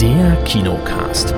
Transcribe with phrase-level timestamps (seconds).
[0.00, 1.34] Der Kinocast.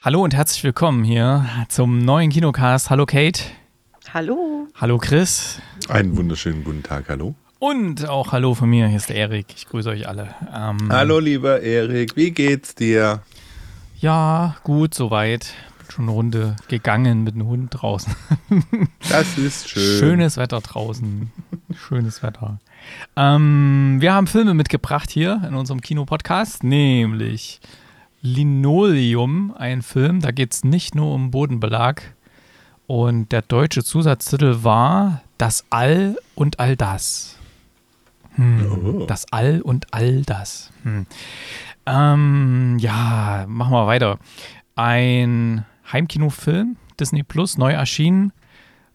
[0.00, 2.88] Hallo und herzlich willkommen hier zum neuen Kinocast.
[2.88, 3.42] Hallo Kate.
[4.14, 4.68] Hallo.
[4.74, 5.60] Hallo Chris.
[5.90, 7.34] Einen wunderschönen guten Tag, hallo.
[7.58, 9.46] Und auch Hallo von mir, hier ist der Erik.
[9.54, 10.34] Ich grüße euch alle.
[10.50, 13.20] Ähm, hallo lieber Erik, wie geht's dir?
[13.98, 15.52] Ja, gut, soweit.
[15.92, 18.14] Schon eine Runde gegangen mit dem Hund draußen.
[19.10, 19.98] Das ist schön.
[19.98, 21.30] Schönes Wetter draußen.
[21.74, 22.60] Schönes Wetter.
[23.14, 27.60] Ähm, wir haben Filme mitgebracht hier in unserem Kinopodcast, nämlich
[28.22, 30.22] Linoleum, ein Film.
[30.22, 32.14] Da geht es nicht nur um Bodenbelag.
[32.86, 37.36] Und der deutsche Zusatztitel war Das All und all das.
[38.36, 39.04] Hm, oh.
[39.04, 40.72] Das All und all das.
[40.84, 41.04] Hm.
[41.84, 44.18] Ähm, ja, machen wir weiter.
[44.74, 48.32] Ein Heimkinofilm, Disney Plus, neu erschienen.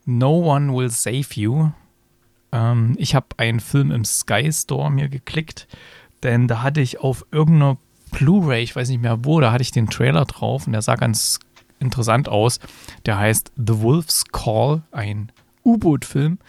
[0.06, 1.72] No One Will Save You.
[2.52, 5.68] Ähm, ich habe einen Film im Sky Store mir geklickt,
[6.24, 7.78] denn da hatte ich auf irgendeiner
[8.12, 10.96] Blu-ray, ich weiß nicht mehr wo, da hatte ich den Trailer drauf und der sah
[10.96, 11.40] ganz
[11.80, 12.60] interessant aus.
[13.06, 15.32] Der heißt The Wolf's Call, ein
[15.66, 16.40] U-Boot-Film.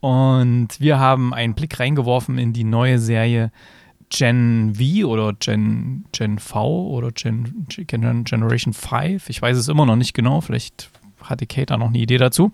[0.00, 3.50] Und wir haben einen Blick reingeworfen in die neue Serie
[4.16, 9.28] Gen V oder Gen, Gen V oder Gen, Generation 5.
[9.28, 10.40] Ich weiß es immer noch nicht genau.
[10.40, 10.90] Vielleicht
[11.20, 12.52] hatte Kate da noch eine Idee dazu.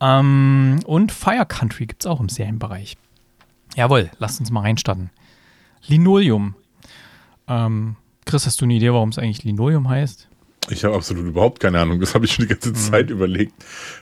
[0.00, 2.96] Ähm, und Fire Country gibt es auch im Serienbereich.
[3.76, 5.10] Jawohl, lasst uns mal reinstarten.
[5.86, 6.56] Linoleum.
[7.46, 10.26] Ähm, Chris, hast du eine Idee, warum es eigentlich Linoleum heißt?
[10.70, 12.00] Ich habe absolut überhaupt keine Ahnung.
[12.00, 12.74] Das habe ich schon die ganze mhm.
[12.74, 13.54] Zeit überlegt.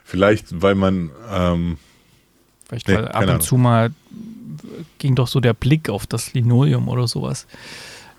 [0.05, 1.77] Vielleicht, weil man ähm,
[2.67, 3.41] Vielleicht nee, ab und Ahnung.
[3.43, 3.93] zu mal
[4.99, 7.47] ging doch so der Blick auf das Linoleum oder sowas.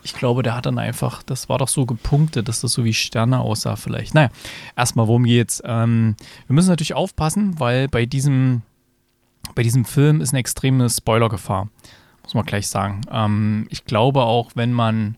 [0.03, 2.93] Ich glaube, der hat dann einfach, das war doch so gepunktet, dass das so wie
[2.93, 4.13] Sterne aussah vielleicht.
[4.13, 4.29] Naja,
[4.75, 5.63] erstmal, worum geht's?
[5.65, 8.61] Ähm, wir müssen natürlich aufpassen, weil bei diesem,
[9.55, 11.69] bei diesem Film ist eine extreme Spoilergefahr.
[12.23, 13.01] Muss man gleich sagen.
[13.11, 15.17] Ähm, ich glaube auch, wenn man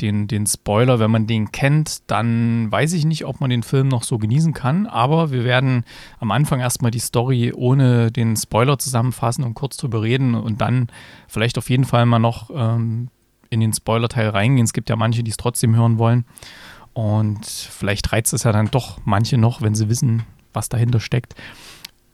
[0.00, 3.88] den, den Spoiler, wenn man den kennt, dann weiß ich nicht, ob man den Film
[3.88, 4.86] noch so genießen kann.
[4.86, 5.84] Aber wir werden
[6.18, 10.88] am Anfang erstmal die Story ohne den Spoiler zusammenfassen und kurz drüber reden und dann
[11.26, 13.08] vielleicht auf jeden Fall mal noch ähm,
[13.50, 14.64] in den Spoiler-Teil reingehen.
[14.64, 16.24] Es gibt ja manche, die es trotzdem hören wollen.
[16.92, 21.34] Und vielleicht reizt es ja dann doch manche noch, wenn sie wissen, was dahinter steckt.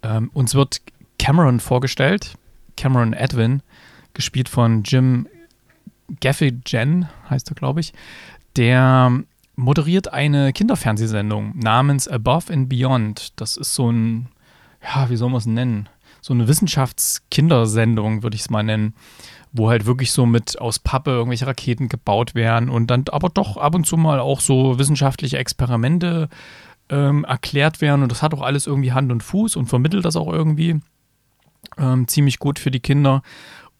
[0.03, 0.83] Ähm, uns wird
[1.19, 2.35] Cameron vorgestellt,
[2.77, 3.63] Cameron Edwin,
[4.13, 5.27] gespielt von Jim
[6.23, 7.93] Jen heißt er, glaube ich,
[8.57, 9.23] der
[9.57, 13.33] moderiert eine Kinderfernsehsendung namens Above and Beyond.
[13.41, 14.29] Das ist so ein,
[14.83, 15.89] ja, wie soll man es nennen?
[16.21, 18.95] So eine Wissenschaftskindersendung, würde ich es mal nennen,
[19.53, 23.57] wo halt wirklich so mit aus Pappe irgendwelche Raketen gebaut werden und dann aber doch
[23.57, 26.29] ab und zu mal auch so wissenschaftliche Experimente
[26.89, 28.03] ähm, erklärt werden.
[28.03, 30.81] Und das hat auch alles irgendwie Hand und Fuß und vermittelt das auch irgendwie
[31.79, 33.23] ähm, ziemlich gut für die Kinder.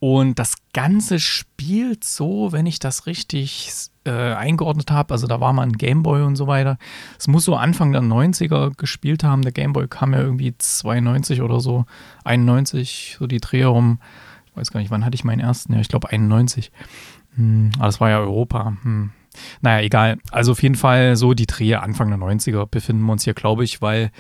[0.07, 3.71] Und das Ganze spielt so, wenn ich das richtig
[4.05, 6.77] äh, eingeordnet habe, also da war mal ein Gameboy und so weiter.
[7.19, 9.41] Es muss so Anfang der 90er gespielt haben.
[9.41, 11.87] Der Gameboy kam ja irgendwie 92 oder so,
[12.25, 13.99] 91, so die Dreh rum.
[14.45, 15.73] Ich weiß gar nicht, wann hatte ich meinen ersten?
[15.73, 16.71] Ja, ich glaube 91.
[17.37, 18.77] Hm, aber das war ja Europa.
[18.83, 19.11] Hm.
[19.63, 20.19] Naja, egal.
[20.31, 23.65] Also auf jeden Fall so die Drehe Anfang der 90er befinden wir uns hier, glaube
[23.65, 24.11] ich, weil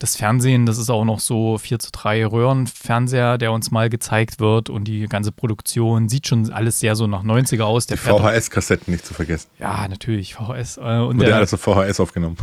[0.00, 4.40] das Fernsehen, das ist auch noch so 4 zu 3 Röhrenfernseher, der uns mal gezeigt
[4.40, 7.86] wird und die ganze Produktion sieht schon alles sehr so nach 90er aus.
[7.86, 9.50] Der die VHS-Kassetten nicht zu vergessen.
[9.58, 10.78] Ja, natürlich, VHS.
[10.78, 12.38] Äh, und Wurde der, alles auf VHS aufgenommen.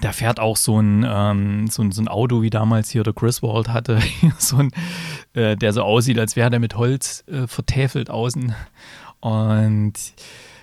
[0.00, 3.12] Da fährt auch so ein, ähm, so, ein, so ein Auto, wie damals hier der
[3.12, 3.98] Griswold hatte,
[4.38, 4.70] so ein,
[5.34, 8.54] äh, der so aussieht, als wäre der mit Holz äh, vertäfelt außen.
[9.18, 9.94] Und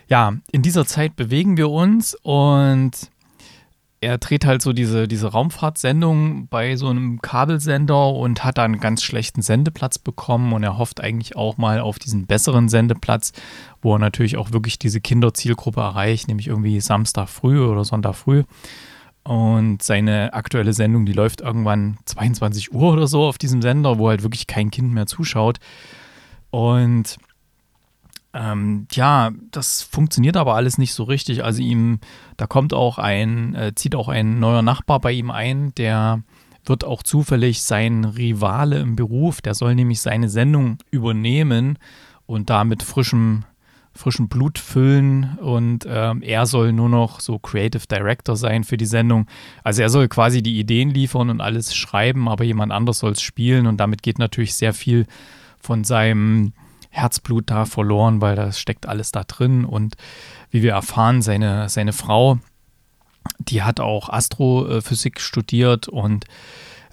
[0.07, 2.91] ja, in dieser Zeit bewegen wir uns und
[3.99, 8.79] er dreht halt so diese, diese Raumfahrtsendung bei so einem Kabelsender und hat da einen
[8.79, 13.31] ganz schlechten Sendeplatz bekommen und er hofft eigentlich auch mal auf diesen besseren Sendeplatz,
[13.81, 18.43] wo er natürlich auch wirklich diese Kinderzielgruppe erreicht, nämlich irgendwie Samstag früh oder Sonntag früh.
[19.23, 24.09] Und seine aktuelle Sendung, die läuft irgendwann 22 Uhr oder so auf diesem Sender, wo
[24.09, 25.57] halt wirklich kein Kind mehr zuschaut.
[26.49, 27.17] Und
[28.33, 31.43] ähm, ja, das funktioniert aber alles nicht so richtig.
[31.43, 31.99] Also ihm,
[32.35, 36.21] da kommt auch ein, äh, zieht auch ein neuer Nachbar bei ihm ein, der
[36.65, 41.79] wird auch zufällig sein Rivale im Beruf, der soll nämlich seine Sendung übernehmen
[42.25, 43.45] und damit frischem,
[43.93, 48.85] frischem Blut füllen und ähm, er soll nur noch so Creative Director sein für die
[48.85, 49.27] Sendung.
[49.63, 53.21] Also er soll quasi die Ideen liefern und alles schreiben, aber jemand anders soll es
[53.21, 55.05] spielen und damit geht natürlich sehr viel
[55.59, 56.53] von seinem
[56.97, 59.65] Herzblut da verloren, weil das steckt alles da drin.
[59.65, 59.95] Und
[60.51, 62.39] wie wir erfahren, seine, seine Frau,
[63.39, 66.25] die hat auch Astrophysik studiert und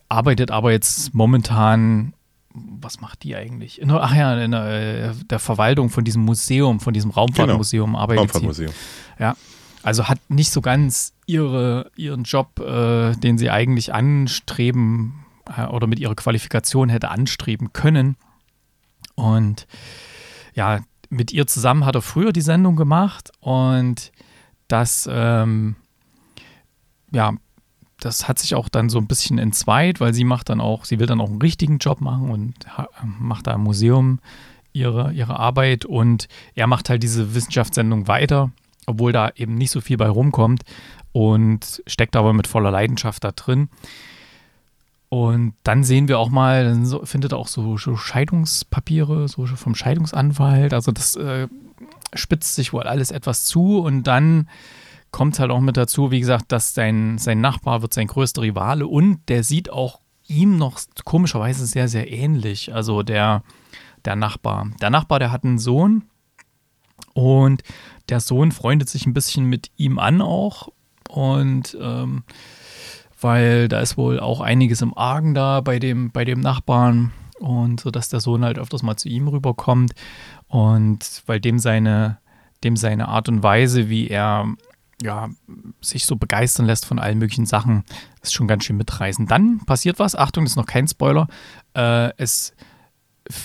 [0.08, 2.14] arbeitet aber jetzt momentan,
[2.52, 3.80] was macht die eigentlich?
[3.80, 7.98] In, ach ja, in der, äh, der, Verwaltung von diesem Museum, von diesem Raumfahrtmuseum genau.
[7.98, 8.70] arbeitet Raumfahrtmuseum.
[8.70, 9.22] sie.
[9.22, 9.36] Ja,
[9.82, 15.24] also hat nicht so ganz ihre, ihren Job, äh, den sie eigentlich anstreben
[15.56, 18.16] äh, oder mit ihrer Qualifikation hätte anstreben können.
[19.14, 19.66] Und
[20.54, 20.80] ja,
[21.10, 24.12] mit ihr zusammen hat er früher die Sendung gemacht und
[24.68, 25.76] das, ähm,
[27.12, 27.34] ja,
[28.00, 30.98] das hat sich auch dann so ein bisschen entzweit, weil sie macht dann auch, sie
[30.98, 32.54] will dann auch einen richtigen Job machen und
[33.18, 34.18] macht da im Museum
[34.72, 38.50] ihre, ihre Arbeit und er macht halt diese Wissenschaftssendung weiter,
[38.86, 40.62] obwohl da eben nicht so viel bei rumkommt
[41.12, 43.68] und steckt aber mit voller Leidenschaft da drin.
[45.14, 50.74] Und dann sehen wir auch mal, dann findet auch so, so, Scheidungspapiere, so vom Scheidungsanwalt.
[50.74, 51.46] Also das äh,
[52.14, 54.48] spitzt sich wohl alles etwas zu und dann
[55.12, 58.88] kommt halt auch mit dazu, wie gesagt, dass sein, sein Nachbar wird sein größter Rivale
[58.88, 62.74] und der sieht auch ihm noch komischerweise sehr, sehr ähnlich.
[62.74, 63.44] Also der,
[64.04, 64.66] der Nachbar.
[64.80, 66.06] Der Nachbar, der hat einen Sohn
[67.12, 67.62] und
[68.08, 70.70] der Sohn freundet sich ein bisschen mit ihm an auch
[71.08, 72.24] und ähm,
[73.24, 77.10] weil da ist wohl auch einiges im Argen da bei dem, bei dem Nachbarn
[77.40, 79.94] und so dass der Sohn halt öfters mal zu ihm rüberkommt
[80.46, 82.18] und weil dem seine,
[82.62, 84.46] dem seine Art und Weise, wie er
[85.02, 85.30] ja,
[85.80, 87.84] sich so begeistern lässt von allen möglichen Sachen,
[88.22, 89.30] ist schon ganz schön mitreißend.
[89.30, 91.26] Dann passiert was, Achtung, das ist noch kein Spoiler.
[91.74, 92.54] Äh, es,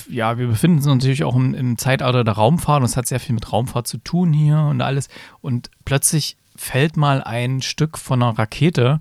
[0.10, 3.20] ja, wir befinden uns natürlich auch im, im Zeitalter der Raumfahrt und es hat sehr
[3.20, 5.08] viel mit Raumfahrt zu tun hier und alles.
[5.42, 9.00] Und plötzlich fällt mal ein Stück von einer Rakete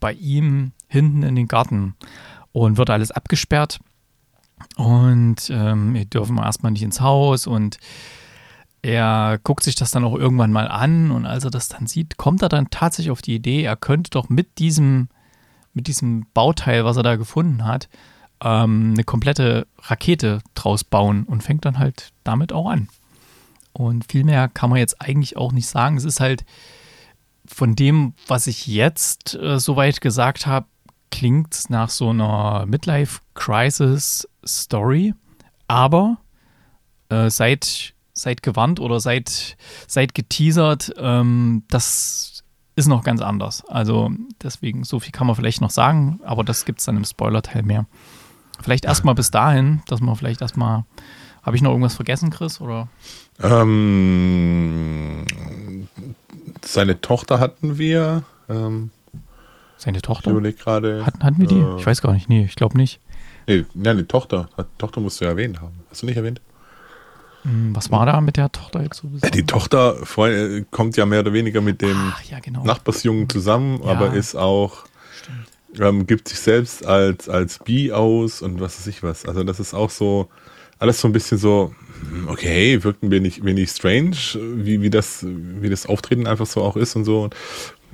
[0.00, 1.94] bei ihm hinten in den Garten
[2.52, 3.80] und wird alles abgesperrt.
[4.76, 7.78] Und ähm, wir dürfen erstmal nicht ins Haus und
[8.82, 12.16] er guckt sich das dann auch irgendwann mal an und als er das dann sieht,
[12.16, 15.08] kommt er dann tatsächlich auf die Idee, er könnte doch mit diesem,
[15.74, 17.88] mit diesem Bauteil, was er da gefunden hat,
[18.40, 22.88] ähm, eine komplette Rakete draus bauen und fängt dann halt damit auch an.
[23.72, 25.96] Und viel mehr kann man jetzt eigentlich auch nicht sagen.
[25.96, 26.44] Es ist halt
[27.48, 30.66] von dem, was ich jetzt äh, soweit gesagt habe,
[31.10, 35.14] klingt nach so einer Midlife-Crisis-Story.
[35.68, 36.18] Aber
[37.08, 39.56] äh, seit seid gewarnt oder seid,
[39.86, 40.92] seid geteasert.
[40.98, 42.44] Ähm, das
[42.74, 43.64] ist noch ganz anders.
[43.66, 44.10] Also
[44.42, 47.62] deswegen, so viel kann man vielleicht noch sagen, aber das gibt es dann im Spoiler-Teil
[47.62, 47.86] mehr.
[48.60, 50.84] Vielleicht erstmal bis dahin, dass man vielleicht erstmal.
[51.46, 52.60] Habe ich noch irgendwas vergessen, Chris?
[52.60, 52.88] Oder?
[53.40, 55.24] Ähm,
[56.64, 58.24] seine Tochter hatten wir.
[58.48, 58.90] Ähm,
[59.76, 60.30] seine Tochter?
[60.30, 61.06] Ich überlege gerade.
[61.06, 61.60] Hatten, hatten wir die?
[61.60, 62.28] Äh, ich weiß gar nicht.
[62.28, 62.98] Nee, ich glaube nicht.
[63.46, 64.48] Nee, nein, die Tochter.
[64.58, 65.84] Die Tochter musst du ja erwähnt haben.
[65.88, 66.40] Hast du nicht erwähnt?
[67.42, 69.08] Hm, was war da mit der Tochter jetzt so?
[69.32, 69.98] Die Tochter
[70.72, 72.64] kommt ja mehr oder weniger mit dem ja, genau.
[72.64, 73.92] Nachbarsjungen zusammen, ja.
[73.92, 74.78] aber ist auch,
[75.78, 79.26] ähm, gibt sich selbst als, als Bi aus und was weiß ich was.
[79.26, 80.28] Also das ist auch so,
[80.78, 81.74] alles so ein bisschen so,
[82.10, 86.62] hm, okay, wirkt ein wenig, wenig strange, wie, wie, das, wie das Auftreten einfach so
[86.62, 87.30] auch ist und so.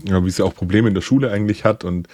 [0.04, 2.08] Ja, wie sie auch Probleme in der Schule eigentlich hat und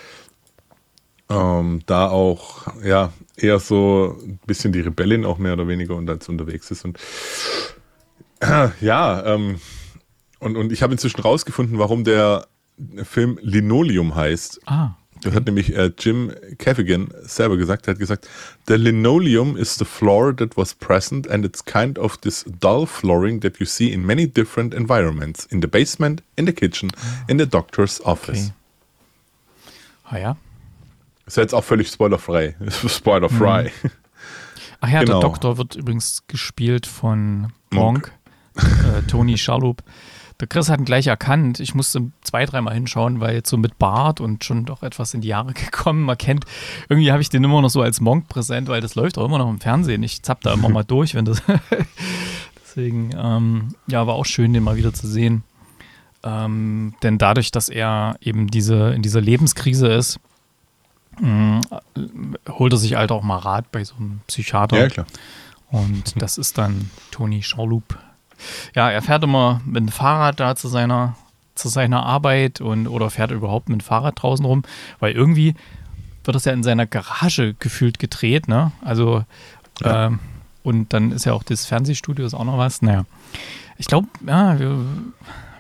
[1.31, 6.09] ähm, da auch, ja, eher so ein bisschen die Rebellin auch mehr oder weniger und
[6.09, 6.85] als unterwegs ist.
[6.85, 6.99] Und
[8.41, 9.61] äh, ja, ähm,
[10.41, 12.47] und, und ich habe inzwischen rausgefunden, warum der
[13.03, 14.61] Film Linoleum heißt.
[14.67, 14.91] Ah.
[15.23, 17.87] Das hat nämlich äh, Jim Cavigan selber gesagt.
[17.87, 18.29] Er hat gesagt,
[18.67, 23.41] the linoleum is the floor that was present and it's kind of this dull flooring
[23.41, 25.47] that you see in many different environments.
[25.47, 26.91] In the basement, in the kitchen,
[27.27, 28.47] in the doctor's office.
[28.47, 28.53] Okay.
[30.11, 30.37] Ah ja,
[31.27, 32.57] ist jetzt auch völlig spoilerfrei.
[32.89, 33.71] Spoilerfrei.
[33.83, 33.91] Mhm.
[34.81, 35.21] Ach ja, genau.
[35.21, 38.13] der Doktor wird übrigens gespielt von Monk,
[38.55, 38.73] Monk.
[38.85, 39.83] Äh, Tony Schalup.
[40.41, 41.59] Der Chris hat ihn gleich erkannt.
[41.59, 45.21] Ich musste zwei, dreimal hinschauen, weil jetzt so mit Bart und schon doch etwas in
[45.21, 46.03] die Jahre gekommen.
[46.03, 46.45] Man kennt,
[46.89, 49.39] irgendwie habe ich den immer noch so als Monk präsent, weil das läuft auch immer
[49.39, 50.03] noch im Fernsehen.
[50.03, 51.43] Ich zapp da immer mal durch, wenn das.
[52.63, 55.43] Deswegen, ähm, ja, war auch schön, den mal wieder zu sehen.
[56.23, 60.21] Ähm, denn dadurch, dass er eben diese, in dieser Lebenskrise ist,
[61.21, 61.61] mh,
[62.49, 64.79] holt er sich halt auch mal Rat bei so einem Psychiater.
[64.79, 65.07] Ja, klar.
[65.71, 67.99] Und das ist dann Toni Schorlup.
[68.75, 71.17] Ja, er fährt immer mit dem Fahrrad da zu seiner,
[71.55, 74.63] zu seiner Arbeit und oder fährt überhaupt mit dem Fahrrad draußen rum,
[75.01, 75.55] weil irgendwie
[76.25, 78.73] wird das ja in seiner Garage gefühlt gedreht, ne?
[78.85, 79.25] Also
[79.83, 80.07] ja.
[80.07, 80.19] ähm,
[80.63, 82.83] und dann ist ja auch das Fernsehstudio ist auch noch was.
[82.83, 83.07] Naja,
[83.79, 84.85] ich glaube, ja, wir,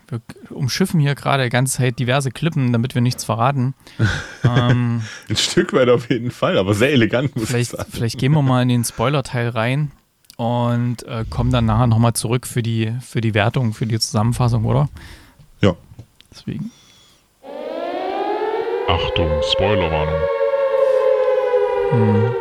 [0.09, 0.21] wir
[0.51, 3.75] umschiffen hier gerade die ganze Zeit diverse Klippen, damit wir nichts verraten.
[4.45, 7.91] ähm, Ein Stück weit auf jeden Fall, aber sehr elegant, muss vielleicht, ich sagen.
[7.91, 9.93] Vielleicht gehen wir mal in den Spoiler-Teil rein
[10.39, 14.65] und äh, kommen dann nachher nochmal zurück für die, für die Wertung, für die Zusammenfassung,
[14.65, 14.89] oder?
[15.61, 15.75] Ja.
[16.31, 16.71] Deswegen.
[18.87, 20.21] Achtung, Spoilerwarnung.
[21.91, 22.35] Hm.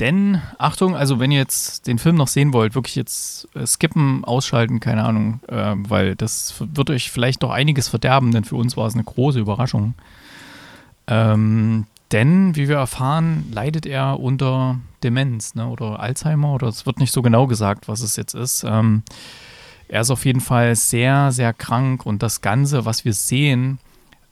[0.00, 4.24] Denn, Achtung, also wenn ihr jetzt den Film noch sehen wollt, wirklich jetzt äh, skippen,
[4.24, 8.76] ausschalten, keine Ahnung, äh, weil das wird euch vielleicht doch einiges verderben, denn für uns
[8.76, 9.94] war es eine große Überraschung.
[11.06, 17.00] Ähm, denn, wie wir erfahren, leidet er unter Demenz ne, oder Alzheimer oder es wird
[17.00, 18.64] nicht so genau gesagt, was es jetzt ist.
[18.64, 19.02] Ähm,
[19.88, 23.78] er ist auf jeden Fall sehr, sehr krank und das Ganze, was wir sehen,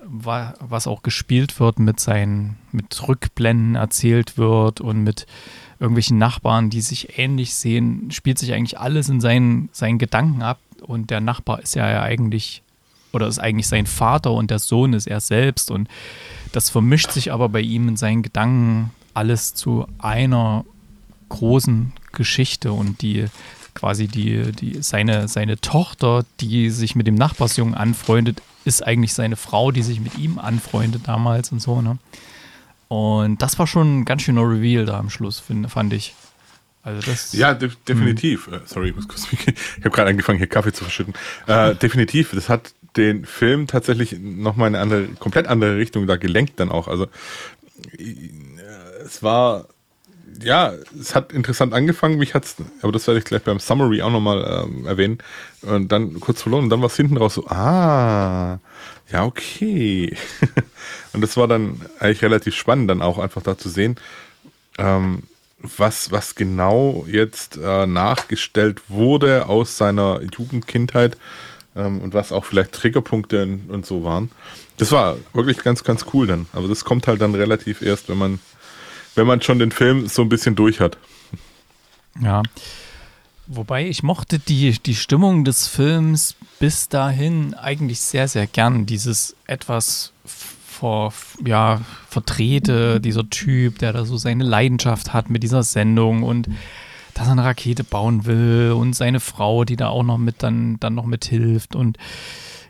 [0.05, 5.27] was auch gespielt wird mit seinen, mit Rückblenden erzählt wird und mit
[5.79, 10.59] irgendwelchen Nachbarn, die sich ähnlich sehen, spielt sich eigentlich alles in seinen, seinen Gedanken ab.
[10.81, 12.62] Und der Nachbar ist ja eigentlich,
[13.13, 15.71] oder ist eigentlich sein Vater und der Sohn ist er selbst.
[15.71, 15.89] Und
[16.53, 20.65] das vermischt sich aber bei ihm in seinen Gedanken alles zu einer
[21.29, 23.27] großen Geschichte und die
[23.75, 29.37] quasi die, die, seine, seine Tochter, die sich mit dem Nachbarsjungen anfreundet, ist eigentlich seine
[29.37, 31.99] Frau, die sich mit ihm anfreundet damals und so, ne?
[32.89, 36.15] Und das war schon ein ganz schöner Reveal da am Schluss, find, fand ich.
[36.83, 38.49] Also das, ja, de definitiv.
[38.49, 38.61] Hm.
[38.67, 39.27] Sorry, ich muss kurz.
[39.33, 41.15] Ich habe gerade angefangen, hier Kaffee zu verschütten.
[41.47, 42.33] Äh, definitiv.
[42.35, 46.71] Das hat den Film tatsächlich nochmal in eine andere, komplett andere Richtung da gelenkt dann
[46.71, 46.89] auch.
[46.89, 47.07] Also
[47.99, 48.31] äh,
[49.05, 49.67] es war
[50.43, 54.11] ja, es hat interessant angefangen, mich hat's, aber das werde ich gleich beim Summary auch
[54.11, 55.19] nochmal ähm, erwähnen.
[55.63, 58.59] Und dann kurz verloren und dann war es hinten raus so, ah,
[59.11, 60.17] ja, okay.
[61.13, 63.97] und das war dann eigentlich relativ spannend, dann auch einfach da zu sehen,
[64.79, 65.25] ähm,
[65.59, 71.17] was, was genau jetzt äh, nachgestellt wurde aus seiner Jugendkindheit
[71.77, 74.31] ähm, und was auch vielleicht Triggerpunkte und, so waren.
[74.77, 76.47] Das war wirklich ganz, ganz cool dann.
[76.53, 78.41] Aber das kommt halt dann relativ erst, wenn man
[79.15, 80.97] wenn man schon den Film so ein bisschen durch hat.
[82.21, 82.43] Ja.
[83.47, 88.87] Wobei ich mochte die, die Stimmung des Films bis dahin eigentlich sehr, sehr gern.
[88.87, 91.13] Dieses etwas vor,
[91.45, 96.49] ja, verdrehte, dieser Typ, der da so seine Leidenschaft hat mit dieser Sendung und
[97.15, 100.79] dass er eine Rakete bauen will und seine Frau, die da auch noch mit dann,
[100.81, 101.99] dann noch mithilft und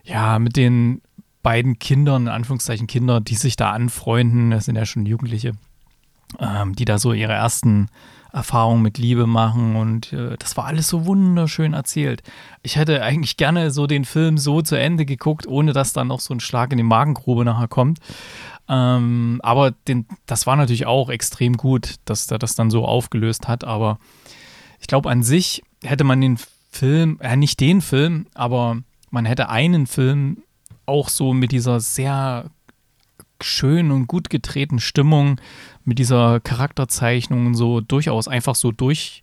[0.04, 1.00] ja, mit den
[1.42, 5.52] beiden Kindern, in Anführungszeichen Kinder, die sich da anfreunden, das sind ja schon Jugendliche,
[6.38, 7.88] ähm, die da so ihre ersten
[8.32, 12.22] Erfahrungen mit Liebe machen und äh, das war alles so wunderschön erzählt.
[12.62, 16.20] Ich hätte eigentlich gerne so den Film so zu Ende geguckt, ohne dass dann noch
[16.20, 17.98] so ein Schlag in die Magengrube nachher kommt.
[18.72, 23.46] Ähm, aber den, das war natürlich auch extrem gut, dass er das dann so aufgelöst
[23.46, 23.64] hat.
[23.64, 23.98] Aber
[24.80, 26.38] ich glaube, an sich hätte man den
[26.70, 28.78] Film, äh, nicht den Film, aber
[29.10, 30.38] man hätte einen Film
[30.86, 32.46] auch so mit dieser sehr
[33.42, 35.38] schön und gut gedrehten Stimmung
[35.84, 39.22] mit dieser Charakterzeichnung so durchaus einfach so durch,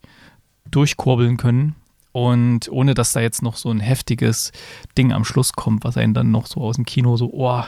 [0.70, 1.76] durchkurbeln können.
[2.12, 4.52] Und ohne dass da jetzt noch so ein heftiges
[4.98, 7.64] Ding am Schluss kommt, was einen dann noch so aus dem Kino so, oh.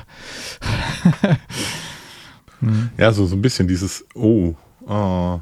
[2.60, 2.90] hm.
[2.98, 4.56] Ja, so, so ein bisschen dieses, oh,
[4.88, 5.40] oh.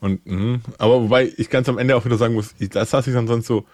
[0.00, 0.60] Und, mh.
[0.78, 3.26] aber wobei ich ganz am Ende auch wieder sagen muss, ich, da saß ich dann
[3.26, 3.64] sonst so,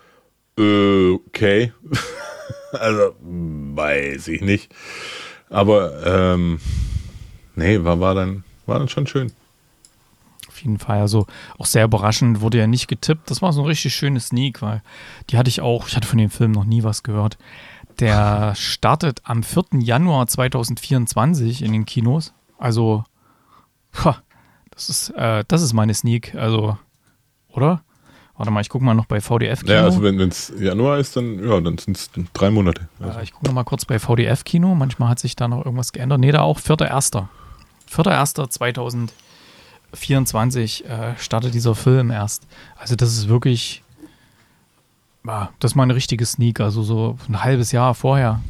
[0.56, 1.72] äh, okay.
[2.72, 4.72] also, weiß ich nicht.
[5.50, 6.60] Aber, ähm,
[7.56, 9.32] nee, war, war dann, war dann schon schön.
[10.62, 11.00] Jeden Fall.
[11.00, 11.26] Also
[11.58, 13.30] auch sehr überraschend, wurde ja nicht getippt.
[13.30, 14.82] Das war so ein richtig schönes Sneak, weil
[15.30, 17.38] die hatte ich auch, ich hatte von dem Film noch nie was gehört.
[17.98, 19.80] Der startet am 4.
[19.80, 22.32] Januar 2024 in den Kinos.
[22.58, 23.04] Also,
[24.70, 26.34] das ist, äh, das ist meine Sneak.
[26.34, 26.78] Also,
[27.48, 27.82] oder?
[28.36, 29.72] Warte mal, ich gucke mal noch bei VDF-Kino.
[29.72, 32.88] Ja, also wenn es Januar ist, dann, ja, dann sind es drei Monate.
[32.98, 33.18] Also.
[33.18, 34.74] Äh, ich gucke noch mal kurz bei VDF-Kino.
[34.74, 36.20] Manchmal hat sich da noch irgendwas geändert.
[36.20, 37.26] Nee, da auch 4.1.
[37.90, 39.10] 4.1.2024
[39.92, 42.46] äh, startet dieser Film erst.
[42.76, 43.82] Also das ist wirklich,
[45.24, 48.40] ja, das ist mal eine richtige Sneak, also so ein halbes Jahr vorher.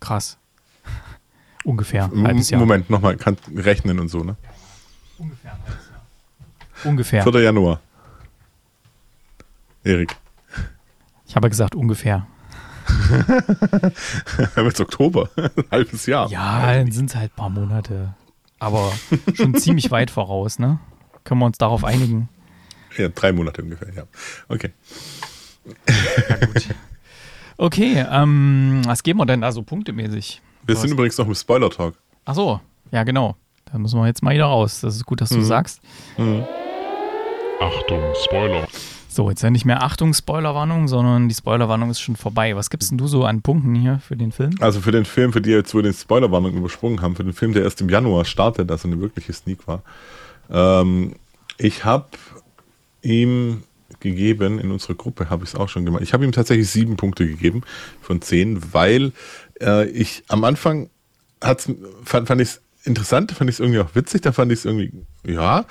[0.00, 0.38] Krass.
[1.64, 2.04] Ungefähr.
[2.04, 2.60] Ein halbes Jahr.
[2.60, 4.36] Moment, nochmal, kann rechnen und so, ne?
[5.18, 6.90] Ungefähr ein halbes Jahr.
[6.90, 7.22] Ungefähr.
[7.22, 7.40] 4.
[7.42, 7.80] Januar.
[9.84, 10.16] Erik.
[11.26, 12.26] Ich habe gesagt ungefähr.
[13.08, 16.28] Wir haben jetzt Oktober, ein halbes Jahr.
[16.28, 18.14] Ja, dann sind es halt ein paar Monate
[18.62, 18.92] aber
[19.34, 20.78] schon ziemlich weit voraus, ne?
[21.24, 22.28] Können wir uns darauf einigen?
[22.96, 24.04] Ja, drei Monate ungefähr, ja.
[24.48, 24.70] Okay.
[26.28, 26.68] Ja, gut.
[27.56, 30.40] Okay, ähm, was geben wir denn da so punktemäßig?
[30.64, 31.94] Wir sind übrigens noch im Spoiler-Talk.
[32.24, 33.36] Ach so, ja, genau.
[33.64, 34.80] Da müssen wir jetzt mal wieder raus.
[34.80, 35.44] Das ist gut, dass du mhm.
[35.44, 35.80] sagst.
[36.16, 36.44] Mhm.
[37.60, 38.66] Achtung, Spoiler.
[39.14, 42.56] So, jetzt ja nicht mehr Achtung, Spoilerwarnung, sondern die Spoilerwarnung ist schon vorbei.
[42.56, 44.54] Was gibst denn du so an Punkten hier für den Film?
[44.60, 47.52] Also für den Film, für die jetzt wo den Spoilerwarnung übersprungen haben, für den Film,
[47.52, 49.82] der erst im Januar startet, also eine wirkliche Sneak war.
[50.50, 51.16] Ähm,
[51.58, 52.06] ich habe
[53.02, 53.64] ihm
[54.00, 56.02] gegeben, in unserer Gruppe habe ich es auch schon gemacht.
[56.02, 57.64] Ich habe ihm tatsächlich sieben Punkte gegeben
[58.00, 59.12] von zehn, weil
[59.60, 60.88] äh, ich am Anfang
[61.42, 61.70] hat's,
[62.02, 64.64] fand, fand ich es interessant, fand ich es irgendwie auch witzig, da fand ich es
[64.64, 64.90] irgendwie,
[65.24, 65.66] ja.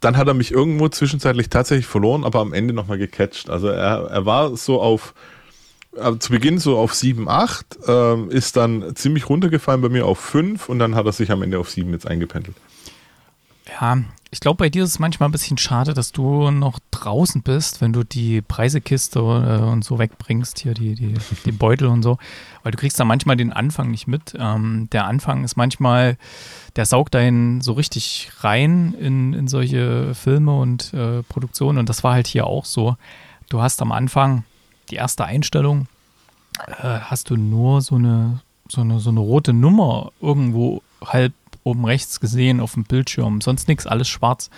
[0.00, 3.50] Dann hat er mich irgendwo zwischenzeitlich tatsächlich verloren, aber am Ende nochmal gecatcht.
[3.50, 5.14] Also er, er war so auf,
[5.96, 10.18] äh, zu Beginn so auf 7, 8, äh, ist dann ziemlich runtergefallen bei mir auf
[10.18, 12.56] 5 und dann hat er sich am Ende auf 7 jetzt eingependelt.
[13.80, 13.98] Ja,
[14.32, 17.80] ich glaube, bei dir ist es manchmal ein bisschen schade, dass du noch draußen bist,
[17.80, 22.18] wenn du die Preisekiste äh, und so wegbringst, hier die, die, die Beutel und so,
[22.62, 24.36] weil du kriegst da manchmal den Anfang nicht mit.
[24.38, 26.16] Ähm, der Anfang ist manchmal,
[26.76, 32.04] der saugt einen so richtig rein in, in solche Filme und äh, Produktionen und das
[32.04, 32.96] war halt hier auch so.
[33.48, 34.44] Du hast am Anfang
[34.90, 35.88] die erste Einstellung,
[36.68, 41.32] äh, hast du nur so eine, so eine, so eine rote Nummer irgendwo halb
[41.64, 43.40] oben rechts gesehen auf dem Bildschirm.
[43.40, 44.50] Sonst nichts, alles schwarz.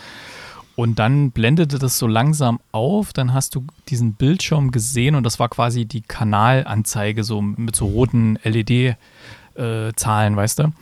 [0.74, 5.38] Und dann blendete das so langsam auf, dann hast du diesen Bildschirm gesehen und das
[5.38, 10.72] war quasi die Kanalanzeige, so mit so roten LED-Zahlen, äh, weißt du?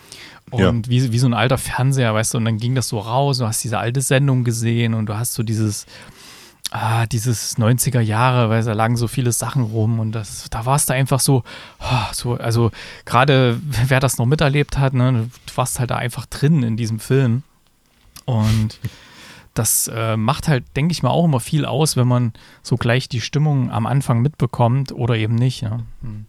[0.50, 0.90] Und ja.
[0.90, 3.46] wie, wie so ein alter Fernseher, weißt du, und dann ging das so raus, du
[3.46, 5.86] hast diese alte Sendung gesehen und du hast so dieses,
[6.70, 10.88] ah, dieses 90er Jahre, weil da lagen so viele Sachen rum und das, da warst
[10.88, 11.42] du einfach so,
[11.80, 12.70] oh, so also
[13.04, 17.00] gerade wer das noch miterlebt hat, ne, du warst halt da einfach drin in diesem
[17.00, 17.42] Film
[18.24, 18.78] und
[19.54, 23.08] das äh, macht halt, denke ich mal, auch immer viel aus, wenn man so gleich
[23.08, 25.62] die Stimmung am Anfang mitbekommt oder eben nicht.
[25.62, 25.80] Ja.
[26.02, 26.26] Hm.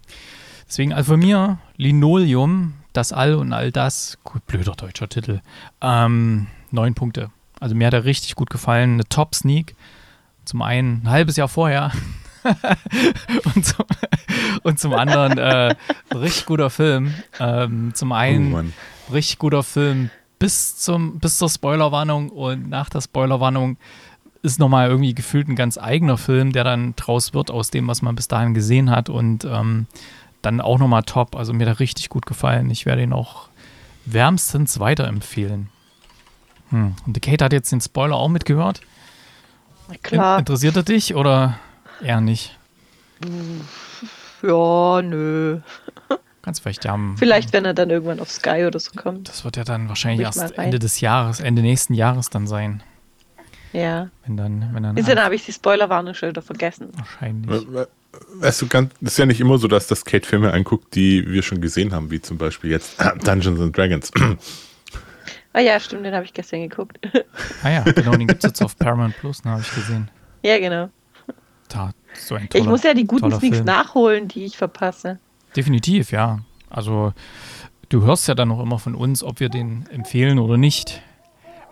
[0.67, 5.41] Deswegen, also für mir, Linoleum, das All und all das, gut, blöder deutscher Titel,
[5.81, 7.29] ähm, neun Punkte.
[7.60, 9.75] Also mir hat er richtig gut gefallen, eine Top-Sneak.
[10.45, 11.91] Zum einen ein halbes Jahr vorher
[13.55, 13.86] und, zum,
[14.63, 15.75] und, zum, anderen äh,
[16.13, 17.13] richtig guter Film.
[17.39, 23.01] Ähm, zum einen oh richtig guter Film bis, zum, bis zur Spoilerwarnung und nach der
[23.01, 23.77] Spoilerwarnung
[24.41, 28.01] ist nochmal irgendwie gefühlt ein ganz eigener Film, der dann draus wird aus dem, was
[28.01, 29.86] man bis dahin gesehen hat und ähm,
[30.41, 31.36] dann auch nochmal top.
[31.36, 32.69] Also mir er richtig gut gefallen.
[32.71, 33.50] Ich werde ihn auch
[34.06, 35.69] wärmstens weiterempfehlen.
[36.69, 36.95] Hm.
[37.06, 38.82] Und Kate hat jetzt den Spoiler auch mitgehört.
[40.04, 40.39] Klar.
[40.39, 41.60] Interessiert er dich oder
[42.01, 42.58] eher nicht?
[44.41, 45.60] Ja, nö.
[46.41, 49.30] Kannst vielleicht ja Vielleicht, wenn er dann irgendwann auf Sky oder so kommt.
[49.30, 52.82] Das wird ja dann wahrscheinlich erst Ende des Jahres, Ende nächsten Jahres dann sein.
[53.73, 54.10] Ja.
[54.25, 54.97] Wenn dann, wenn dann.
[54.97, 56.89] Ist ja, dann habe ich die Spoilerwarnung schon wieder vergessen.
[56.95, 57.67] Wahrscheinlich.
[58.34, 58.67] Weißt du,
[59.01, 61.93] es ist ja nicht immer so, dass das Kate Filme anguckt, die wir schon gesehen
[61.93, 64.12] haben, wie zum Beispiel jetzt Dungeons and Dragons.
[65.53, 66.99] Ah ja, stimmt, den habe ich gestern geguckt.
[67.63, 70.09] Ah ja, genau, den gibt es jetzt auf Paramount Plus, ne, habe ich gesehen.
[70.43, 70.89] Ja, genau.
[71.69, 73.65] Da, so ein toller, ich muss ja die guten Sneaks Film.
[73.65, 75.19] nachholen, die ich verpasse.
[75.55, 76.39] Definitiv, ja.
[76.67, 77.13] Also
[77.89, 81.03] du hörst ja dann noch immer von uns, ob wir den empfehlen oder nicht.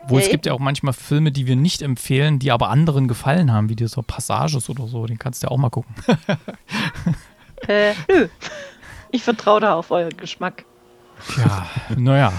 [0.08, 3.08] Wo ja, es gibt ja auch manchmal Filme, die wir nicht empfehlen, die aber anderen
[3.08, 5.08] gefallen haben, wie dieser Passages oder so.
[5.08, 5.96] Den kannst du ja auch mal gucken.
[7.68, 8.28] äh, nö.
[9.12, 10.64] Ich vertraue da auf euren Geschmack.
[11.38, 12.34] Ja, naja,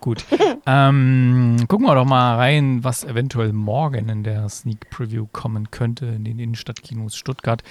[0.00, 0.24] Gut.
[0.66, 6.06] ähm, gucken wir doch mal rein, was eventuell morgen in der Sneak Preview kommen könnte
[6.06, 7.62] in den Innenstadtkinos Stuttgart.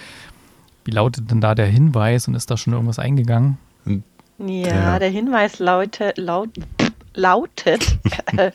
[0.86, 3.58] Wie lautet denn da der Hinweis und ist da schon irgendwas eingegangen?
[4.38, 5.00] Ja, ja.
[5.00, 6.50] der Hinweis laute, laut,
[7.14, 8.00] lautet
[8.38, 8.52] äh,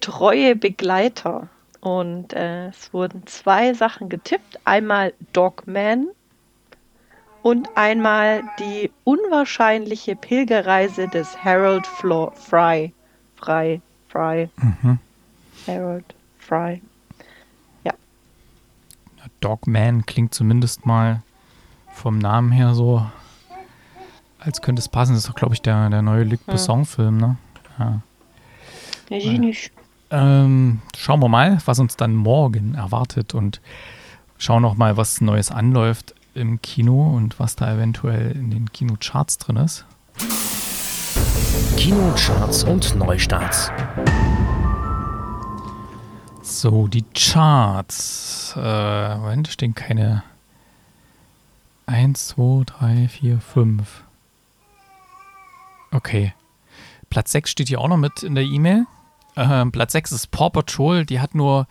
[0.00, 1.48] treue Begleiter.
[1.80, 4.60] Und äh, es wurden zwei Sachen getippt.
[4.64, 6.08] Einmal Dogman
[7.42, 12.92] und einmal die unwahrscheinliche Pilgerreise des Harold Flo Fry.
[13.36, 13.80] Fry.
[14.08, 14.48] Fry.
[14.56, 14.98] Mhm.
[15.66, 16.82] Harold Fry.
[17.84, 17.92] Ja.
[19.40, 21.22] Dogman klingt zumindest mal
[21.92, 23.06] vom Namen her so,
[24.38, 25.12] als könnte es passen.
[25.12, 27.36] Das ist doch, glaube ich, der, der neue Luc Besson-Film, ne?
[27.78, 28.00] Ja.
[29.08, 29.72] Weiß ich nicht.
[30.10, 33.60] Ähm, schauen wir mal, was uns dann morgen erwartet und
[34.38, 39.38] schauen noch mal, was Neues anläuft im Kino und was da eventuell in den Kinocharts
[39.38, 39.84] drin ist.
[41.76, 43.70] Kinocharts und Neustarts.
[46.42, 48.54] So, die Charts.
[48.56, 50.22] Äh, Moment, stehen keine
[51.86, 54.04] 1, 2, 3, 4, 5.
[55.92, 56.34] Okay.
[57.08, 58.86] Platz 6 steht hier auch noch mit in der E-Mail.
[59.34, 61.04] Äh, Platz 6 ist Paw Patrol.
[61.04, 61.66] Die hat nur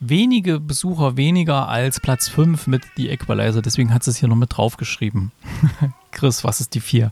[0.00, 3.62] wenige Besucher weniger als Platz 5 mit The Equalizer.
[3.62, 5.30] Deswegen hat es hier noch mit draufgeschrieben.
[6.10, 7.10] Chris, was ist die 4?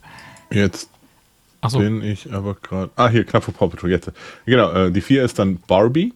[0.50, 0.90] Jetzt
[1.66, 1.78] so.
[1.78, 2.90] bin ich aber gerade.
[2.96, 3.90] Ah, hier, knapp vor Paw Patrol.
[3.90, 4.10] Jetzt.
[4.46, 6.14] Genau, äh, die 4 ist dann Barbie.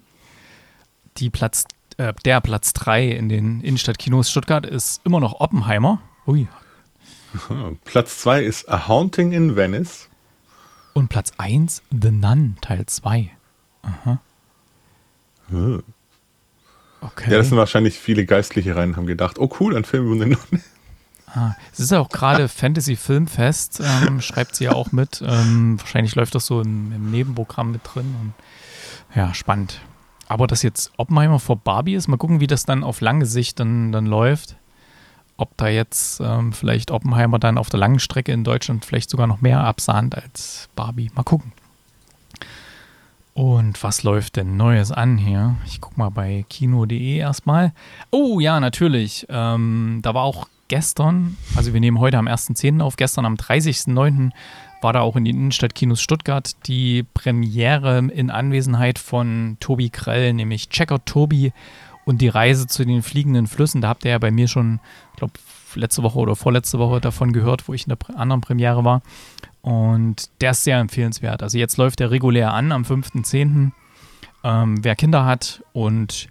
[1.19, 1.65] Die Platz,
[1.99, 6.01] äh, der Platz 3 in den Innenstadtkinos Stuttgart ist immer noch Oppenheimer.
[6.27, 6.49] Ui.
[7.85, 10.09] Platz 2 ist A Haunting in Venice.
[10.95, 13.31] Und Platz 1 The Nun Teil 2.
[13.83, 14.21] Aha.
[15.49, 15.83] Hm.
[17.03, 17.31] Okay.
[17.31, 20.38] Ja, das sind wahrscheinlich viele Geistliche rein, haben gedacht, oh cool, ein Film über Nonne.
[21.35, 25.23] Ah, es ist ja auch gerade Fantasy Filmfest, ähm, schreibt sie ja auch mit.
[25.27, 28.15] Ähm, wahrscheinlich läuft das so im, im, Nebenprogramm mit drin.
[28.21, 28.35] Und,
[29.15, 29.81] ja, spannend.
[30.29, 33.61] Aber dass jetzt Oppenheimer vor Barbie ist, mal gucken, wie das dann auf lange Sicht
[33.61, 34.57] dann, dann läuft.
[35.38, 39.27] Ob da jetzt ähm, vielleicht Oppenheimer dann auf der langen Strecke in Deutschland vielleicht sogar
[39.27, 41.11] noch mehr absahnt als Barbie.
[41.15, 41.53] Mal gucken.
[43.35, 45.57] Und was läuft denn Neues an hier?
[45.66, 47.73] Ich gucke mal bei kino.de erstmal.
[48.11, 49.27] Oh ja, natürlich.
[49.31, 52.81] Ähm, da war auch gestern, also wir nehmen heute am 1.10.
[52.81, 54.31] auf, gestern am 30.09.
[54.83, 60.68] war da auch in den Innenstadtkinos Stuttgart die Premiere in Anwesenheit von Tobi Krell, nämlich
[60.68, 61.53] Checker Tobi
[62.05, 63.81] und die Reise zu den fliegenden Flüssen.
[63.81, 64.81] Da habt ihr ja bei mir schon,
[65.12, 65.35] ich glaube,
[65.75, 69.03] letzte Woche oder vorletzte Woche davon gehört, wo ich in der anderen Premiere war.
[69.62, 71.42] Und der ist sehr empfehlenswert.
[71.42, 73.70] Also jetzt läuft der regulär an am 5.10.
[74.44, 76.29] Ähm, wer Kinder hat und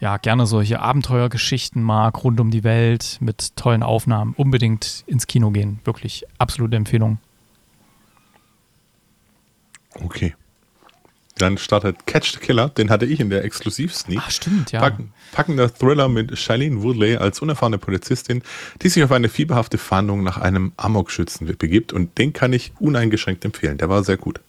[0.00, 5.50] ja, gerne solche Abenteuergeschichten mag, rund um die Welt mit tollen Aufnahmen, unbedingt ins Kino
[5.50, 5.80] gehen.
[5.84, 7.18] Wirklich absolute Empfehlung.
[9.94, 10.34] Okay.
[11.38, 14.20] Dann startet Catch the Killer, den hatte ich in der Exklusiv-Sneak.
[14.22, 14.80] Ach, stimmt, ja.
[14.80, 14.98] Pack,
[15.32, 18.42] packender Thriller mit Shailene Woodley als unerfahrene Polizistin,
[18.82, 21.92] die sich auf eine fieberhafte Fahndung nach einem Amokschützen begibt.
[21.92, 23.78] Und den kann ich uneingeschränkt empfehlen.
[23.78, 24.40] Der war sehr gut.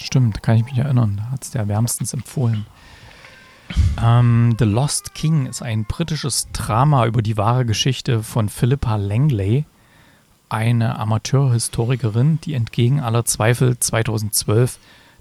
[0.00, 1.16] Stimmt, kann ich mich erinnern.
[1.16, 2.66] Da hat es der wärmstens empfohlen.
[4.02, 9.66] Ähm, The Lost King ist ein britisches Drama über die wahre Geschichte von Philippa Langley,
[10.48, 14.78] eine Amateurhistorikerin, die entgegen aller Zweifel 2012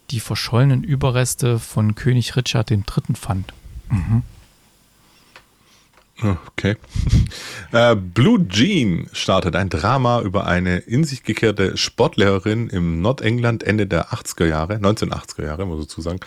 [0.10, 2.84] die verschollenen Überreste von König Richard III.
[3.16, 3.54] fand.
[3.90, 4.24] Mhm.
[6.20, 6.78] Okay.
[7.72, 13.86] äh, Blue Jean startet ein Drama über eine in sich gekehrte Sportlehrerin im Nordengland Ende
[13.86, 16.20] der 80er Jahre, 1980er Jahre, muss ich dazu sagen,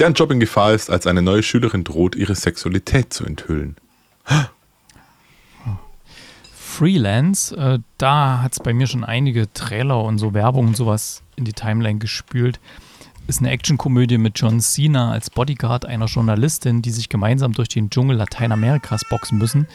[0.00, 3.76] deren Job in Gefahr ist, als eine neue Schülerin droht, ihre Sexualität zu enthüllen.
[6.58, 11.22] Freelance, äh, da hat es bei mir schon einige Trailer und so Werbung und sowas
[11.36, 12.58] in die Timeline gespült
[13.26, 17.90] ist eine Actionkomödie mit John Cena als Bodyguard einer Journalistin, die sich gemeinsam durch den
[17.90, 19.66] Dschungel Lateinamerikas boxen müssen.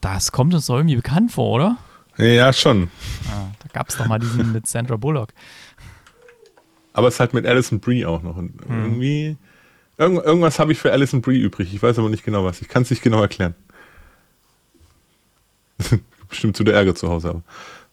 [0.00, 1.76] Das kommt uns doch irgendwie bekannt vor, oder?
[2.16, 2.90] Ja, schon.
[3.30, 5.28] Ah, da gab es doch mal diesen mit Sandra Bullock.
[6.92, 8.36] Aber es ist halt mit Alison Brie auch noch.
[8.36, 8.84] Und hm.
[8.84, 9.36] irgendwie.
[9.96, 11.72] Irgend, irgendwas habe ich für Alison Brie übrig.
[11.72, 12.60] Ich weiß aber nicht genau was.
[12.60, 13.54] Ich kann es nicht genau erklären.
[16.28, 17.42] Bestimmt zu der Ärger zu Hause, aber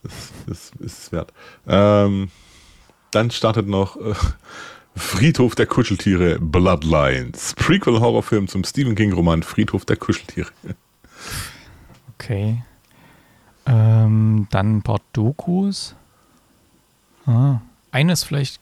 [0.04, 1.32] das, das ist es wert.
[1.68, 2.30] Ähm,
[3.12, 4.14] dann startet noch äh,
[4.96, 7.54] Friedhof der Kuscheltiere Bloodlines.
[7.56, 10.50] Prequel-Horrorfilm zum Stephen King-Roman Friedhof der Kuscheltiere.
[12.18, 12.64] Okay.
[13.66, 15.96] Ähm, dann ein paar Dokus.
[17.26, 17.60] Ah,
[17.92, 18.60] eine ist vielleicht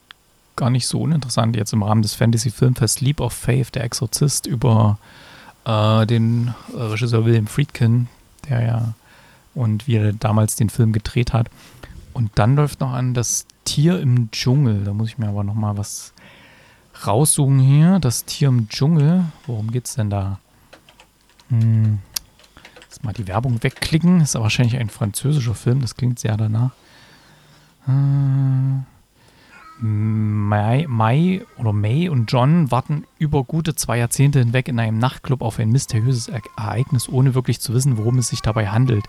[0.56, 4.98] gar nicht so uninteressant jetzt im Rahmen des Fantasy-Filmfest Leap of Faith, der Exorzist über
[5.65, 8.08] äh, den Regisseur William Friedkin,
[8.50, 8.93] der ja
[9.56, 11.50] und wie er damals den Film gedreht hat.
[12.13, 14.84] Und dann läuft noch an das Tier im Dschungel.
[14.84, 16.12] Da muss ich mir aber noch mal was
[17.06, 17.99] raussuchen hier.
[17.99, 19.25] Das Tier im Dschungel.
[19.45, 20.39] Worum geht's denn da?
[21.49, 21.99] Hm.
[22.82, 24.21] Jetzt mal die Werbung wegklicken.
[24.21, 25.82] Ist aber wahrscheinlich ein französischer Film.
[25.82, 26.71] Das klingt sehr danach.
[27.88, 28.84] Äh,
[29.86, 35.41] Mai, Mai oder May und John warten über gute zwei Jahrzehnte hinweg in einem Nachtclub
[35.41, 39.06] auf ein mysteriöses Ereignis, ohne wirklich zu wissen, worum es sich dabei handelt.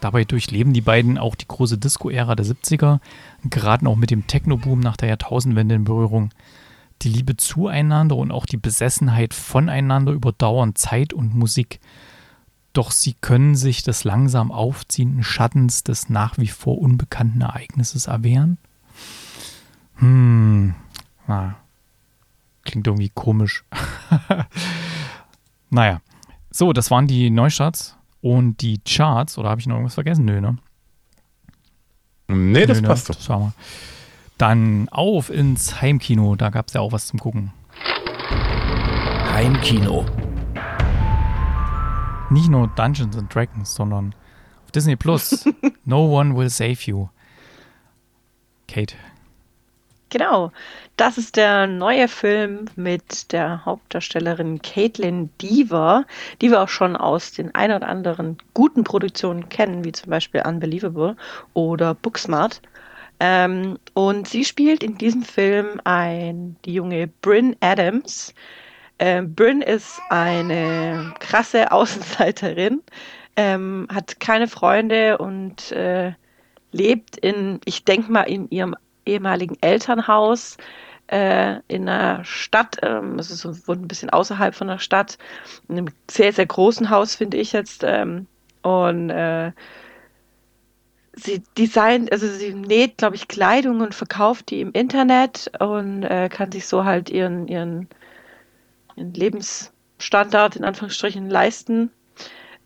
[0.00, 3.00] Dabei durchleben die beiden auch die große Disco-Ära der 70er
[3.42, 6.30] und geraten auch mit dem Techno-Boom nach der Jahrtausendwende in Berührung.
[7.02, 11.80] Die Liebe zueinander und auch die Besessenheit voneinander überdauern Zeit und Musik.
[12.72, 18.58] Doch sie können sich des langsam aufziehenden Schattens des nach wie vor unbekannten Ereignisses erwehren?
[19.96, 20.74] Hm,
[21.26, 21.56] na,
[22.64, 23.64] klingt irgendwie komisch.
[25.70, 26.00] naja,
[26.50, 29.38] so, das waren die Neustarts und die Charts.
[29.38, 30.24] Oder habe ich noch irgendwas vergessen?
[30.24, 30.58] Nö, ne?
[32.28, 32.88] Nee, das Nö, ne?
[32.88, 33.14] passt doch.
[33.14, 33.52] Das.
[34.38, 37.52] Dann auf ins Heimkino, da gab es ja auch was zum Gucken.
[39.32, 40.04] Heimkino.
[42.28, 44.14] Nicht nur Dungeons and Dragons, sondern
[44.64, 45.46] auf Disney Plus.
[45.86, 47.08] no One Will Save You.
[48.68, 48.96] Kate.
[50.10, 50.52] Genau,
[50.96, 56.04] das ist der neue Film mit der Hauptdarstellerin Caitlin Deaver,
[56.40, 60.42] die wir auch schon aus den ein oder anderen guten Produktionen kennen, wie zum Beispiel
[60.46, 61.16] Unbelievable
[61.54, 62.60] oder Booksmart.
[63.20, 68.34] Ähm, und sie spielt in diesem Film ein, die junge Bryn Adams.
[68.98, 72.82] Ähm, Bryn ist eine krasse Außenseiterin,
[73.36, 76.12] ähm, hat keine Freunde und äh,
[76.72, 78.74] lebt in, ich denke mal, in ihrem
[79.06, 80.56] ehemaligen Elternhaus
[81.08, 85.18] äh, in einer Stadt, ähm, es ist so, ein bisschen außerhalb von der Stadt,
[85.68, 87.82] in einem sehr, sehr großen Haus, finde ich jetzt.
[87.84, 88.26] Ähm,
[88.62, 89.52] und äh,
[91.16, 96.28] sie designt, also sie näht, glaube ich, Kleidung und verkauft die im Internet und äh,
[96.28, 97.88] kann sich so halt ihren, ihren,
[98.96, 101.90] ihren Lebensstandard in Anführungsstrichen leisten.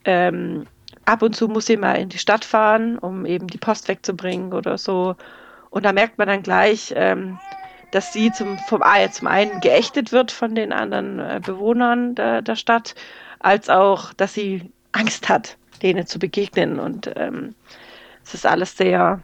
[0.04, 0.66] Ähm,
[1.04, 4.52] ab und zu muss sie mal in die Stadt fahren, um eben die Post wegzubringen
[4.52, 5.16] oder so.
[5.70, 7.38] Und da merkt man dann gleich, ähm,
[7.92, 8.82] dass sie zum, vom,
[9.12, 12.94] zum einen geächtet wird von den anderen äh, Bewohnern der, der Stadt,
[13.38, 16.80] als auch, dass sie Angst hat, denen zu begegnen.
[16.80, 17.54] Und ähm,
[18.30, 19.22] es ist alles sehr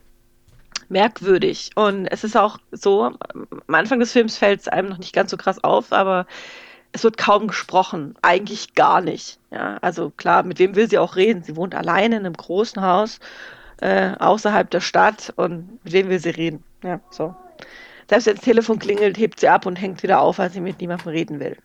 [0.89, 1.71] merkwürdig.
[1.75, 5.31] Und es ist auch so, am Anfang des Films fällt es einem noch nicht ganz
[5.31, 6.27] so krass auf, aber
[6.93, 9.39] es wird kaum gesprochen, eigentlich gar nicht.
[9.51, 11.43] Ja, also klar, mit wem will sie auch reden?
[11.43, 13.21] Sie wohnt alleine in einem großen Haus
[13.81, 16.65] äh, außerhalb der Stadt und mit wem will sie reden?
[16.83, 17.35] Ja, so.
[18.09, 20.81] Selbst wenn das Telefon klingelt, hebt sie ab und hängt wieder auf, weil sie mit
[20.81, 21.57] niemandem reden will.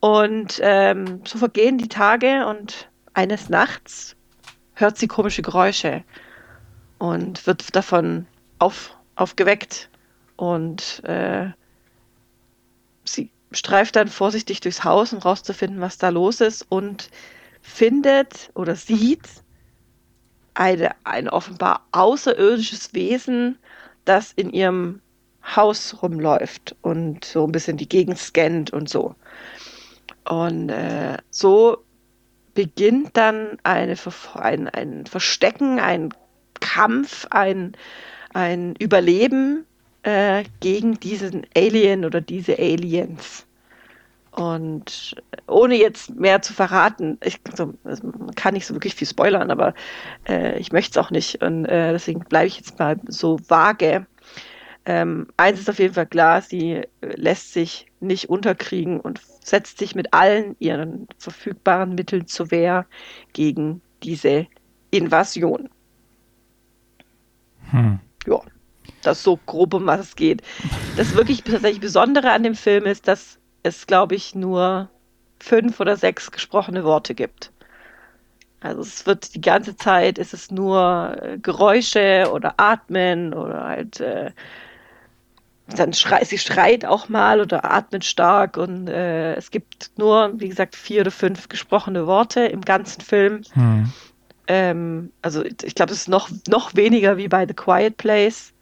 [0.00, 4.16] Und ähm, so vergehen die Tage und eines Nachts
[4.74, 6.04] hört sie komische Geräusche
[6.98, 8.26] und wird davon
[8.58, 9.90] auf, aufgeweckt.
[10.36, 11.50] Und äh,
[13.04, 17.10] sie streift dann vorsichtig durchs Haus, um rauszufinden, was da los ist und
[17.62, 19.28] findet oder sieht
[20.54, 23.58] eine, ein offenbar außerirdisches Wesen,
[24.04, 25.00] das in ihrem
[25.54, 29.14] Haus rumläuft und so ein bisschen die Gegend scannt und so.
[30.28, 31.84] Und äh, so
[32.54, 33.96] beginnt dann eine,
[34.34, 36.08] ein, ein Verstecken, ein
[36.74, 37.72] Kampf, ein,
[38.34, 39.64] ein Überleben
[40.02, 43.46] äh, gegen diesen Alien oder diese Aliens.
[44.32, 45.14] Und
[45.46, 47.72] ohne jetzt mehr zu verraten, ich, also,
[48.34, 49.72] kann nicht so wirklich viel spoilern, aber
[50.28, 51.42] äh, ich möchte es auch nicht.
[51.42, 54.06] Und äh, deswegen bleibe ich jetzt mal so vage.
[54.84, 59.94] Ähm, eins ist auf jeden Fall klar, sie lässt sich nicht unterkriegen und setzt sich
[59.94, 62.86] mit allen ihren verfügbaren Mitteln zur Wehr
[63.32, 64.46] gegen diese
[64.90, 65.68] Invasion.
[67.76, 68.00] Hm.
[68.26, 68.40] Ja,
[69.02, 70.42] das ist so grob, um was es geht.
[70.96, 74.90] Das wirklich tatsächlich Besondere an dem Film ist, dass es, glaube ich, nur
[75.38, 77.52] fünf oder sechs gesprochene Worte gibt.
[78.60, 84.00] Also es wird die ganze Zeit, ist es nur äh, Geräusche oder Atmen oder halt
[84.00, 84.30] äh,
[85.68, 90.48] dann schreit sie schreit auch mal oder atmet stark und äh, es gibt nur, wie
[90.48, 93.42] gesagt, vier oder fünf gesprochene Worte im ganzen Film.
[93.52, 93.92] Hm.
[94.46, 98.52] Ähm, also ich glaube, es ist noch, noch weniger wie bei The Quiet Place.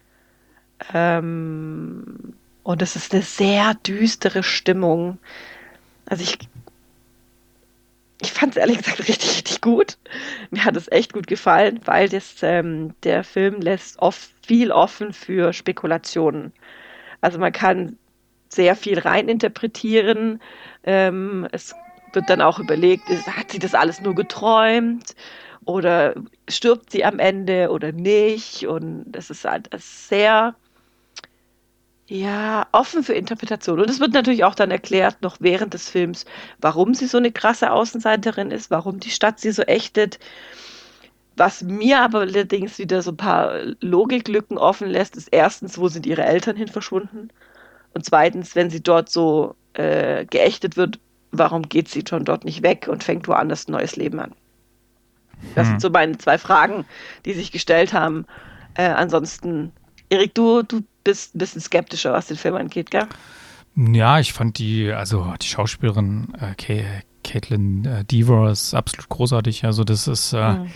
[0.92, 5.18] Ähm, und es ist eine sehr düstere Stimmung.
[6.06, 6.38] Also ich,
[8.22, 9.98] ich fand es ehrlich gesagt richtig, richtig gut.
[10.50, 15.12] Mir hat es echt gut gefallen, weil das, ähm, der Film lässt oft viel offen
[15.12, 16.52] für Spekulationen.
[17.20, 17.98] Also man kann
[18.48, 20.40] sehr viel reininterpretieren.
[20.84, 21.74] Ähm, es
[22.12, 25.14] wird dann auch überlegt, hat sie das alles nur geträumt
[25.66, 26.14] oder
[26.48, 28.66] stirbt sie am Ende oder nicht?
[28.66, 30.54] Und das ist halt sehr
[32.06, 33.80] ja, offen für Interpretation.
[33.80, 36.26] Und es wird natürlich auch dann erklärt, noch während des Films,
[36.60, 40.18] warum sie so eine krasse Außenseiterin ist, warum die Stadt sie so ächtet.
[41.36, 46.06] Was mir aber allerdings wieder so ein paar Logiklücken offen lässt, ist erstens, wo sind
[46.06, 47.30] ihre Eltern hin verschwunden?
[47.94, 51.00] Und zweitens, wenn sie dort so äh, geächtet wird,
[51.32, 54.34] warum geht sie schon dort nicht weg und fängt woanders ein neues Leben an?
[55.54, 55.72] Das hm.
[55.72, 56.84] sind so meine zwei Fragen,
[57.24, 58.26] die sich gestellt haben.
[58.74, 59.72] Äh, ansonsten,
[60.08, 63.06] Erik, du, du bist ein bisschen skeptischer, was den Film angeht, gell?
[63.76, 66.92] Ja, ich fand die, also die Schauspielerin äh,
[67.24, 69.64] Caitlin äh, Deaver ist absolut großartig.
[69.64, 70.70] Also das ist, äh, mhm.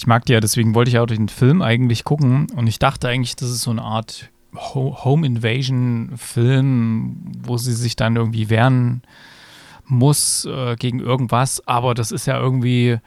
[0.00, 3.06] Ich mag die ja, deswegen wollte ich auch den Film eigentlich gucken und ich dachte
[3.06, 9.02] eigentlich, das ist so eine Art Home Invasion Film, wo sie sich dann irgendwie wehren
[9.84, 12.98] muss äh, gegen irgendwas, aber das ist ja irgendwie,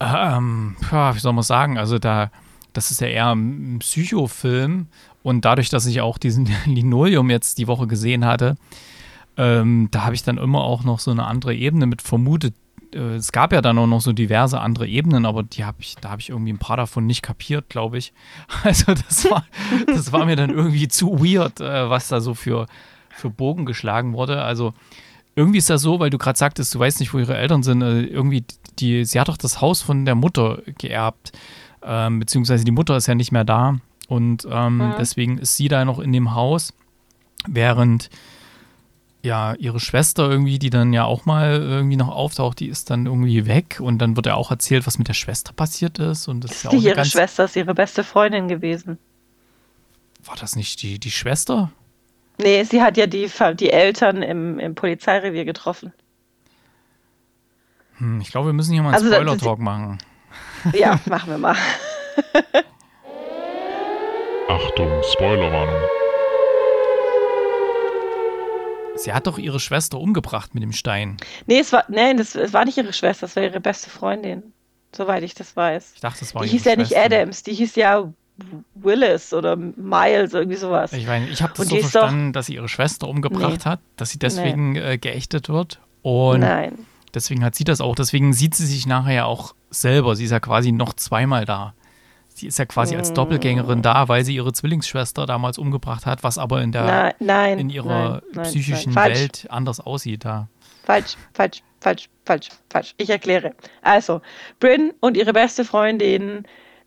[0.00, 2.30] ähm, ja, wie soll man sagen, also da,
[2.72, 4.86] das ist ja eher ein Psychofilm
[5.22, 8.56] und dadurch, dass ich auch diesen Linoleum jetzt die Woche gesehen hatte,
[9.36, 12.54] ähm, da habe ich dann immer auch noch so eine andere Ebene mit vermutet,
[12.94, 15.96] äh, es gab ja dann auch noch so diverse andere Ebenen, aber die habe ich,
[15.96, 18.12] da habe ich irgendwie ein paar davon nicht kapiert, glaube ich.
[18.64, 19.44] Also das war,
[19.86, 22.66] das war mir dann irgendwie zu weird, äh, was da so für,
[23.10, 24.42] für Bogen geschlagen wurde.
[24.42, 24.74] Also
[25.40, 27.80] irgendwie ist das so, weil du gerade sagtest, du weißt nicht, wo ihre Eltern sind.
[27.80, 28.44] Äh, irgendwie,
[28.78, 31.32] die, sie hat doch das Haus von der Mutter geerbt,
[31.82, 33.78] ähm, beziehungsweise die Mutter ist ja nicht mehr da.
[34.06, 34.94] Und ähm, mhm.
[34.98, 36.74] deswegen ist sie da noch in dem Haus,
[37.48, 38.10] während
[39.22, 43.06] ja, ihre Schwester irgendwie, die dann ja auch mal irgendwie noch auftaucht, die ist dann
[43.06, 46.28] irgendwie weg und dann wird ja auch erzählt, was mit der Schwester passiert ist.
[46.28, 48.98] Und das ist ja auch ihre Schwester ist ihre beste Freundin gewesen.
[50.24, 51.70] War das nicht die, die Schwester?
[52.42, 55.92] Nee, sie hat ja die, die Eltern im, im Polizeirevier getroffen.
[57.98, 59.98] Hm, ich glaube, wir müssen hier mal einen also, Spoiler-Talk machen.
[60.72, 61.56] Ja, machen wir mal.
[64.48, 65.82] Achtung, Spoilerwarnung.
[68.96, 71.16] Sie hat doch ihre Schwester umgebracht mit dem Stein.
[71.46, 74.52] Nee, es war, nee, das, es war nicht ihre Schwester, es war ihre beste Freundin.
[74.94, 75.92] Soweit ich das weiß.
[75.94, 78.12] Ich dachte, das war Die hieß ja nicht Adams, die hieß ja
[78.74, 80.92] Willis oder Miles, irgendwie sowas.
[80.92, 83.80] Ich meine, ich habe das so verstanden, doch, dass sie ihre Schwester umgebracht nee, hat,
[83.96, 84.92] dass sie deswegen nee.
[84.92, 85.80] äh, geächtet wird.
[86.02, 86.78] Und Nein.
[87.14, 87.94] deswegen hat sie das auch.
[87.94, 90.16] Deswegen sieht sie sich nachher ja auch selber.
[90.16, 91.74] Sie ist ja quasi noch zweimal da.
[92.28, 96.38] Sie ist ja quasi als Doppelgängerin da, weil sie ihre Zwillingsschwester damals umgebracht hat, was
[96.38, 100.48] aber in der nein, nein, in ihrer nein, psychischen Welt anders aussieht da.
[100.84, 102.94] Falsch, falsch, falsch, falsch, falsch.
[102.96, 103.52] Ich erkläre.
[103.82, 104.22] Also,
[104.58, 106.44] Bryn und ihre beste Freundin,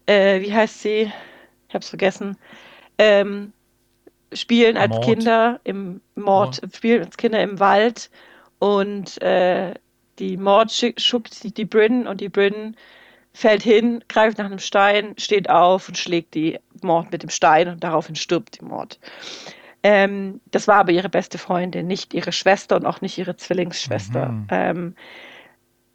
[0.08, 1.12] äh, wie heißt sie?
[1.74, 2.38] Ich hab's vergessen.
[3.00, 3.52] Ähm,
[4.32, 5.06] spielen als Mord.
[5.06, 8.12] Kinder im Mord, Mord, spielen als Kinder im Wald
[8.60, 9.74] und äh,
[10.20, 12.78] die Mord schuckt die Bryn und die Bryn
[13.34, 17.68] fällt hin, greift nach einem Stein, steht auf und schlägt die Mord mit dem Stein
[17.68, 19.00] und daraufhin stirbt die Mord.
[19.82, 24.28] Ähm, das war aber ihre beste Freundin, nicht ihre Schwester und auch nicht ihre Zwillingsschwester.
[24.28, 24.48] Mhm.
[24.52, 24.96] Ähm,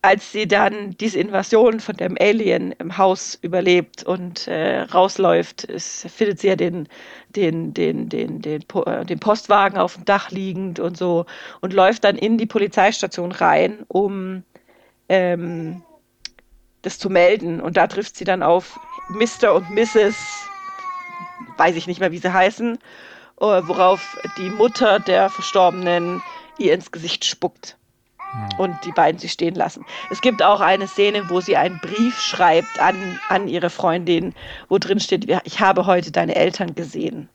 [0.08, 6.08] als sie dann diese Invasion von dem Alien im Haus überlebt und äh, rausläuft, ist,
[6.08, 6.88] findet sie ja den,
[7.36, 11.26] den, den, den, den, äh, den Postwagen auf dem Dach liegend und so
[11.60, 14.44] und läuft dann in die Polizeistation rein, um
[15.10, 15.82] ähm,
[16.80, 17.60] das zu melden.
[17.60, 19.52] Und da trifft sie dann auf Mr.
[19.52, 20.16] und Mrs.,
[21.58, 26.22] weiß ich nicht mehr, wie sie heißen, äh, worauf die Mutter der Verstorbenen
[26.56, 27.77] ihr ins Gesicht spuckt.
[28.32, 28.58] Hm.
[28.58, 29.84] Und die beiden sie stehen lassen.
[30.10, 34.34] Es gibt auch eine Szene, wo sie einen Brief schreibt an, an ihre Freundin,
[34.68, 37.28] wo drin steht, ich habe heute deine Eltern gesehen.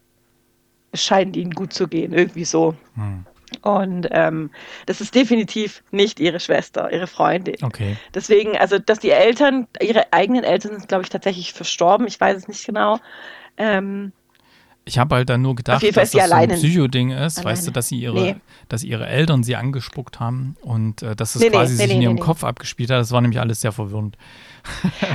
[0.91, 2.75] Es scheint ihnen gut zu gehen, irgendwie so.
[2.95, 3.25] Hm.
[3.62, 4.49] Und ähm,
[4.86, 7.58] das ist definitiv nicht ihre Schwester, ihre Freundin.
[7.62, 7.97] Okay.
[8.13, 12.08] Deswegen, also, dass die Eltern, ihre eigenen Eltern sind, glaube ich, tatsächlich verstorben.
[12.08, 12.99] Ich weiß es nicht genau.
[13.58, 14.12] Ähm,
[14.85, 17.51] ich habe halt dann nur gedacht, dass das so ein Psycho-Ding ist, alleine.
[17.51, 18.35] weißt du, dass sie ihre, nee.
[18.67, 22.01] dass ihre Eltern sie angespuckt haben und äh, dass es nee, quasi nee, sich in
[22.01, 22.99] ihrem Kopf abgespielt hat.
[22.99, 24.17] Das war nämlich alles sehr verwirrend.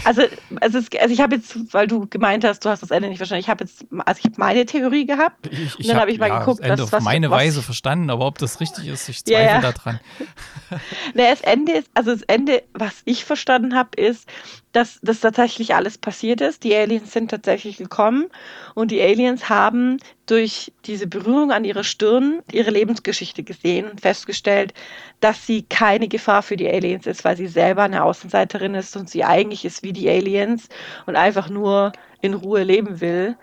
[0.05, 0.23] Also,
[0.61, 3.19] also, es, also ich habe jetzt, weil du gemeint hast, du hast das Ende nicht
[3.19, 6.03] verstanden, ich habe jetzt, also ich habe meine Theorie gehabt ich, ich und dann habe
[6.03, 8.39] hab ich mal ja, geguckt, das Ende was, auf meine was, Weise verstanden, aber ob
[8.39, 9.61] das richtig ist, ich zweifle ja.
[9.61, 10.01] daran.
[11.15, 14.29] Ne, das Ende ist, also das Ende, was ich verstanden habe, ist,
[14.73, 16.63] dass das tatsächlich alles passiert ist.
[16.63, 18.27] Die Aliens sind tatsächlich gekommen
[18.75, 19.99] und die Aliens haben
[20.31, 24.75] durch diese Berührung an ihrer Stirn ihre Lebensgeschichte gesehen und festgestellt,
[25.21, 29.09] dass sie keine Gefahr für die Aliens ist, weil sie selber eine Außenseiterin ist und
[29.09, 30.69] sie eigentlich ist wie die Aliens
[31.07, 33.37] und einfach nur in Ruhe leben will.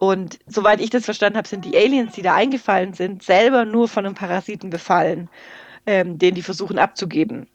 [0.00, 3.86] Und soweit ich das verstanden habe, sind die Aliens, die da eingefallen sind, selber nur
[3.86, 5.30] von einem Parasiten befallen,
[5.86, 7.46] ähm, den die versuchen abzugeben.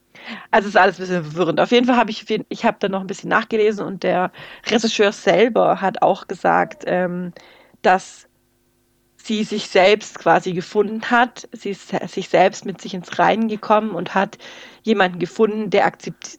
[0.50, 1.60] Also ist alles ein bisschen verwirrend.
[1.60, 4.32] Auf jeden Fall habe ich, ich habe da noch ein bisschen nachgelesen und der
[4.66, 7.34] Regisseur selber hat auch gesagt, ähm,
[7.82, 8.27] dass
[9.28, 11.48] sie sich selbst quasi gefunden hat.
[11.52, 14.38] Sie ist sich selbst mit sich ins Reinen gekommen und hat
[14.84, 15.92] jemanden gefunden, der,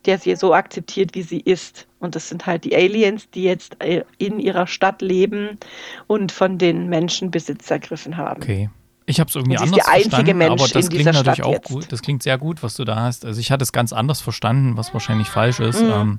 [0.07, 1.87] der sie so akzeptiert, wie sie ist.
[2.01, 5.59] Und das sind halt die Aliens, die jetzt äh, in ihrer Stadt leben
[6.07, 8.43] und von den Menschen Besitz ergriffen haben.
[8.43, 8.71] Okay.
[9.05, 11.69] Ich habe es irgendwie anders verstanden, aber das klingt natürlich Stadt auch jetzt.
[11.69, 11.93] gut.
[11.93, 13.25] Das klingt sehr gut, was du da hast.
[13.25, 15.83] Also ich hatte es ganz anders verstanden, was wahrscheinlich falsch ist.
[15.83, 15.91] Mhm.
[15.91, 16.19] Ähm,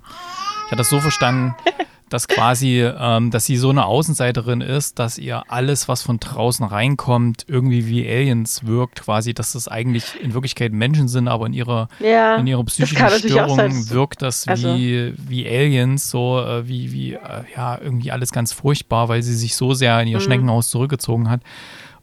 [0.65, 1.55] ich hatte es so verstanden,
[2.10, 6.65] dass quasi, ähm, dass sie so eine Außenseiterin ist, dass ihr alles, was von draußen
[6.65, 11.54] reinkommt, irgendwie wie Aliens wirkt, quasi, dass das eigentlich in Wirklichkeit Menschen sind, aber in
[11.54, 14.76] ihrer, ja, in ihrer psychischen Störung wirkt das also.
[14.76, 19.36] wie, wie Aliens, so äh, wie, wie, äh, ja, irgendwie alles ganz furchtbar, weil sie
[19.36, 20.24] sich so sehr in ihr mhm.
[20.24, 21.41] Schneckenhaus zurückgezogen hat.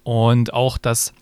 [0.03, 1.13] Und auch, dass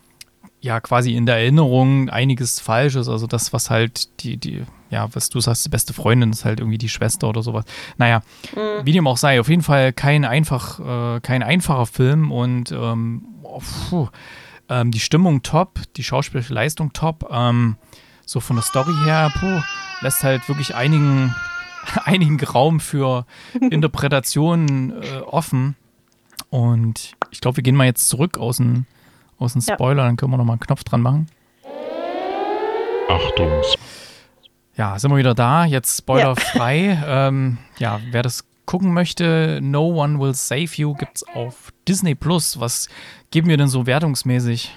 [0.60, 4.62] ja quasi in der Erinnerung einiges falsch ist, also das, was halt die, die,
[4.94, 7.64] ja, was du sagst, die beste Freundin ist halt irgendwie die Schwester oder sowas.
[7.98, 8.22] Naja,
[8.54, 8.86] mhm.
[8.86, 13.24] wie dem auch sei, auf jeden Fall kein einfach, äh, kein einfacher Film und ähm,
[13.42, 14.08] oh,
[14.68, 17.76] ähm, die Stimmung top, die schauspielerische Leistung top, ähm,
[18.24, 19.60] so von der Story her, puh,
[20.00, 21.34] lässt halt wirklich einigen,
[22.04, 23.26] einigen Raum für
[23.70, 25.74] Interpretationen äh, offen.
[26.50, 28.86] Und ich glaube, wir gehen mal jetzt zurück aus dem,
[29.38, 30.06] aus dem Spoiler, ja.
[30.06, 31.26] dann können wir nochmal einen Knopf dran machen.
[33.08, 33.50] Achtung,
[34.76, 36.98] ja, sind wir wieder da, jetzt spoilerfrei.
[37.00, 37.28] Ja.
[37.28, 42.14] ähm, ja, wer das gucken möchte, No One Will Save You gibt es auf Disney
[42.14, 42.58] Plus.
[42.58, 42.88] Was
[43.30, 44.76] geben wir denn so wertungsmäßig?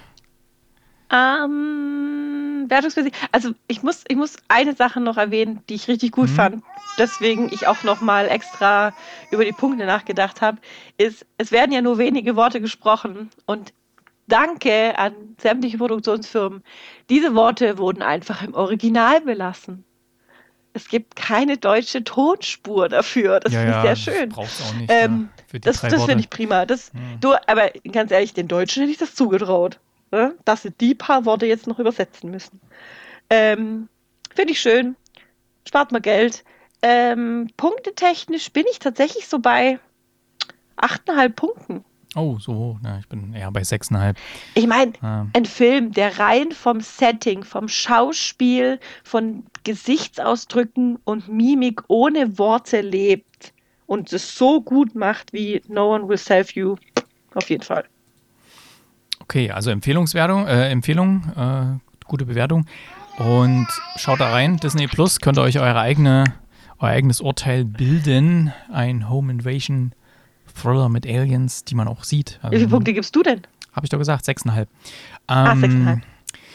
[1.10, 3.12] Ähm, wertungsmäßig.
[3.32, 6.34] Also ich muss, ich muss eine Sache noch erwähnen, die ich richtig gut mhm.
[6.34, 6.62] fand.
[6.98, 8.92] Deswegen ich auch noch mal extra
[9.30, 10.58] über die Punkte nachgedacht habe,
[10.98, 13.72] ist, es werden ja nur wenige Worte gesprochen und
[14.28, 16.62] Danke an sämtliche Produktionsfirmen.
[17.08, 19.84] Diese Worte wurden einfach im Original belassen.
[20.72, 23.40] Es gibt keine deutsche Tonspur dafür.
[23.40, 24.32] Das ja, finde ich ja, sehr schön.
[24.32, 24.90] Auch nicht.
[24.90, 26.66] Ähm, ja, das das finde ich prima.
[26.66, 27.20] Das, hm.
[27.20, 30.34] du, aber ganz ehrlich, den Deutschen hätte ich das zugetraut, ne?
[30.44, 32.60] dass sie die paar Worte jetzt noch übersetzen müssen.
[33.30, 33.88] Ähm,
[34.34, 34.96] finde ich schön.
[35.66, 36.44] Spart mal Geld.
[36.80, 39.80] Ähm, punktetechnisch bin ich tatsächlich so bei
[40.76, 41.84] 8,5 Punkten.
[42.14, 42.78] Oh, so hoch.
[42.82, 44.16] Ja, ich bin eher bei 6,5.
[44.54, 45.26] Ich meine, ja.
[45.34, 53.52] ein Film, der rein vom Setting, vom Schauspiel, von Gesichtsausdrücken und Mimik ohne Worte lebt
[53.86, 56.76] und es so gut macht wie No One Will Save You,
[57.34, 57.84] auf jeden Fall.
[59.20, 62.64] Okay, also Empfehlungswertung, äh, Empfehlung, äh, gute Bewertung.
[63.18, 66.24] Und schaut da rein, Disney Plus, könnt ihr euch eure eigene,
[66.78, 68.52] euer eigenes Urteil bilden.
[68.72, 69.92] Ein Home Invasion
[70.60, 72.40] Thriller mit Aliens, die man auch sieht.
[72.50, 73.42] Wie viele Punkte gibst du denn?
[73.72, 74.58] Habe ich doch gesagt, 6,5.
[74.60, 74.66] Ähm,
[75.26, 76.02] ah, 6,5.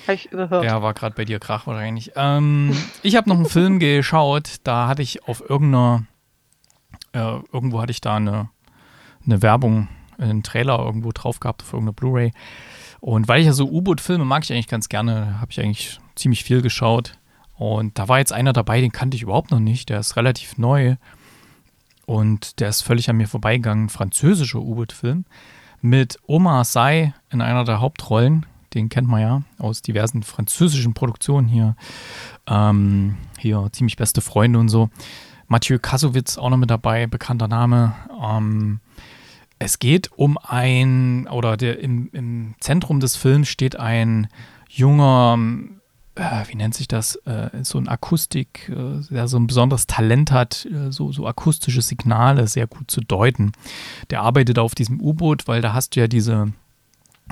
[0.04, 0.66] Habe ich überhört.
[0.66, 2.12] Ja, war gerade bei dir Krach wahrscheinlich.
[2.16, 6.04] Ähm, ich habe noch einen Film geschaut, da hatte ich auf irgendeiner,
[7.14, 8.50] äh, irgendwo hatte ich da eine,
[9.26, 9.88] eine Werbung,
[10.18, 12.32] einen Trailer irgendwo drauf gehabt auf irgendeiner Blu-ray.
[13.00, 16.44] Und weil ich ja so U-Boot-Filme mag ich eigentlich ganz gerne, habe ich eigentlich ziemlich
[16.44, 17.14] viel geschaut.
[17.56, 19.90] Und da war jetzt einer dabei, den kannte ich überhaupt noch nicht.
[19.90, 20.96] Der ist relativ neu.
[22.06, 23.90] Und der ist völlig an mir vorbeigegangen.
[23.90, 25.26] Französischer U-Boot-Film
[25.82, 28.46] mit Omar Sy in einer der Hauptrollen.
[28.74, 31.76] Den kennt man ja aus diversen französischen Produktionen hier.
[32.48, 34.90] Ähm, hier ziemlich beste Freunde und so.
[35.48, 37.94] Mathieu Kassowitz auch noch mit dabei, bekannter Name.
[38.20, 38.80] Ähm,
[39.60, 44.28] es geht um ein, oder der, im, im Zentrum des Films steht ein
[44.70, 45.38] junger
[46.16, 50.32] äh, wie nennt sich das, äh, so ein Akustik, äh, der so ein besonderes Talent
[50.32, 53.52] hat, so, so akustische Signale sehr gut zu deuten.
[54.10, 56.54] Der arbeitet auf diesem U-Boot, weil da hast du ja diese,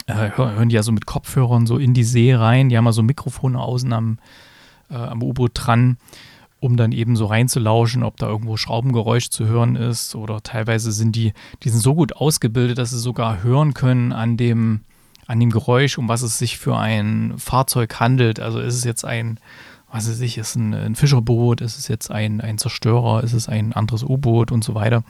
[0.08, 3.04] hören die ja so mit Kopfhörern so in die See rein, die haben ja so
[3.04, 4.20] Mikrofone außen am,
[4.90, 5.98] am U-Boot dran,
[6.60, 11.16] um dann eben so reinzulauschen, ob da irgendwo Schraubengeräusch zu hören ist oder teilweise sind
[11.16, 14.82] die, die sind so gut ausgebildet, dass sie sogar hören können an dem,
[15.32, 18.42] an dem Geräusch, um was es sich für ein Fahrzeug handelt.
[18.42, 19.40] Also ist es jetzt ein,
[19.90, 23.48] was weiß ich, ist ein, ein Fischerboot, ist es jetzt ein, ein Zerstörer, ist es
[23.48, 25.06] ein anderes U-Boot und so weiter.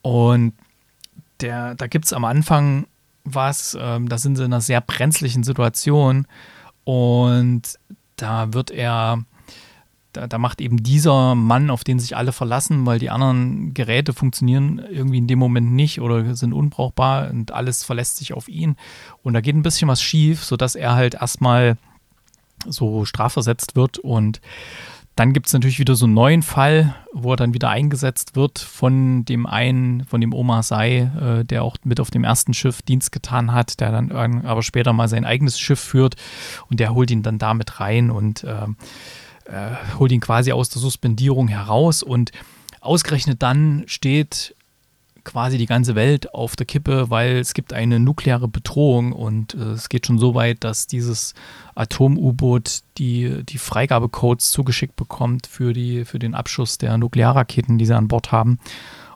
[0.00, 0.52] Und
[1.40, 2.86] der, da gibt es am Anfang
[3.24, 6.28] was, ähm, da sind sie in einer sehr brenzlichen Situation
[6.84, 7.62] und
[8.14, 9.24] da wird er
[10.18, 14.12] da, da, macht eben dieser Mann, auf den sich alle verlassen, weil die anderen Geräte
[14.12, 18.76] funktionieren irgendwie in dem Moment nicht oder sind unbrauchbar und alles verlässt sich auf ihn.
[19.22, 21.76] Und da geht ein bisschen was schief, sodass er halt erstmal
[22.66, 23.98] so strafversetzt wird.
[23.98, 24.40] Und
[25.14, 28.58] dann gibt es natürlich wieder so einen neuen Fall, wo er dann wieder eingesetzt wird
[28.58, 32.82] von dem einen, von dem Oma Sei, äh, der auch mit auf dem ersten Schiff
[32.82, 34.12] Dienst getan hat, der dann
[34.44, 36.16] aber später mal sein eigenes Schiff führt.
[36.70, 38.10] Und der holt ihn dann damit rein.
[38.10, 38.66] Und äh,
[39.48, 42.32] äh, holt ihn quasi aus der Suspendierung heraus und
[42.80, 44.54] ausgerechnet dann steht
[45.24, 49.72] quasi die ganze Welt auf der Kippe, weil es gibt eine nukleare Bedrohung und äh,
[49.72, 51.34] es geht schon so weit, dass dieses
[51.74, 57.96] Atom-U-Boot die, die Freigabecodes zugeschickt bekommt für, die, für den Abschuss der Nuklearraketen, die sie
[57.96, 58.58] an Bord haben.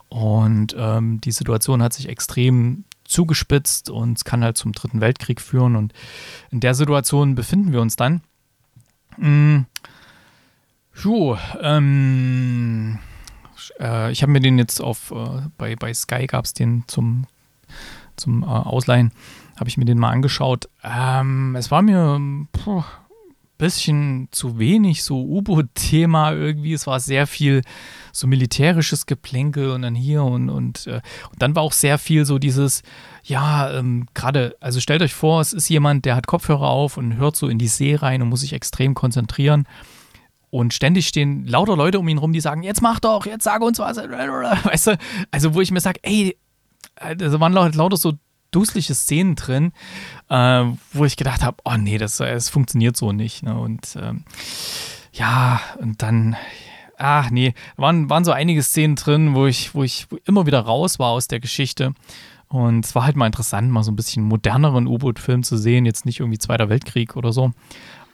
[0.09, 5.41] Und ähm, die Situation hat sich extrem zugespitzt und es kann halt zum Dritten Weltkrieg
[5.41, 5.77] führen.
[5.77, 5.95] Und
[6.51, 8.21] in der Situation befinden wir uns dann.
[9.17, 9.65] Mmh
[10.95, 12.99] Jo, ähm,
[13.81, 17.27] äh, ich habe mir den jetzt auf, äh, bei, bei Sky gab es den zum,
[18.17, 19.13] zum äh, Ausleihen,
[19.57, 20.69] habe ich mir den mal angeschaut.
[20.85, 22.49] Ähm, es war mir ein
[23.63, 26.73] bisschen zu wenig so U-Boot-Thema irgendwie.
[26.73, 27.63] Es war sehr viel
[28.11, 32.25] so militärisches Geplänkel und dann hier und, und, äh, und dann war auch sehr viel
[32.25, 32.83] so dieses,
[33.23, 37.17] ja, ähm, gerade, also stellt euch vor, es ist jemand, der hat Kopfhörer auf und
[37.17, 39.67] hört so in die See rein und muss sich extrem konzentrieren.
[40.53, 43.63] Und ständig stehen lauter Leute um ihn rum, die sagen, jetzt mach doch, jetzt sag
[43.63, 43.97] uns was.
[44.65, 44.99] Weißt du,
[45.31, 46.37] also wo ich mir sage, ey,
[47.17, 48.13] da waren lauter so
[48.51, 49.73] dusselige Szenen drin,
[50.29, 53.43] äh, wo ich gedacht habe, oh nee, das, das funktioniert so nicht.
[53.43, 53.59] Ne?
[53.59, 54.25] Und ähm,
[55.15, 56.37] ja, und dann,
[56.99, 60.99] ach nee, waren, waren so einige Szenen drin, wo ich, wo ich immer wieder raus
[60.99, 61.95] war aus der Geschichte.
[62.49, 66.05] Und es war halt mal interessant, mal so ein bisschen moderneren U-Boot-Film zu sehen, jetzt
[66.05, 67.53] nicht irgendwie Zweiter Weltkrieg oder so.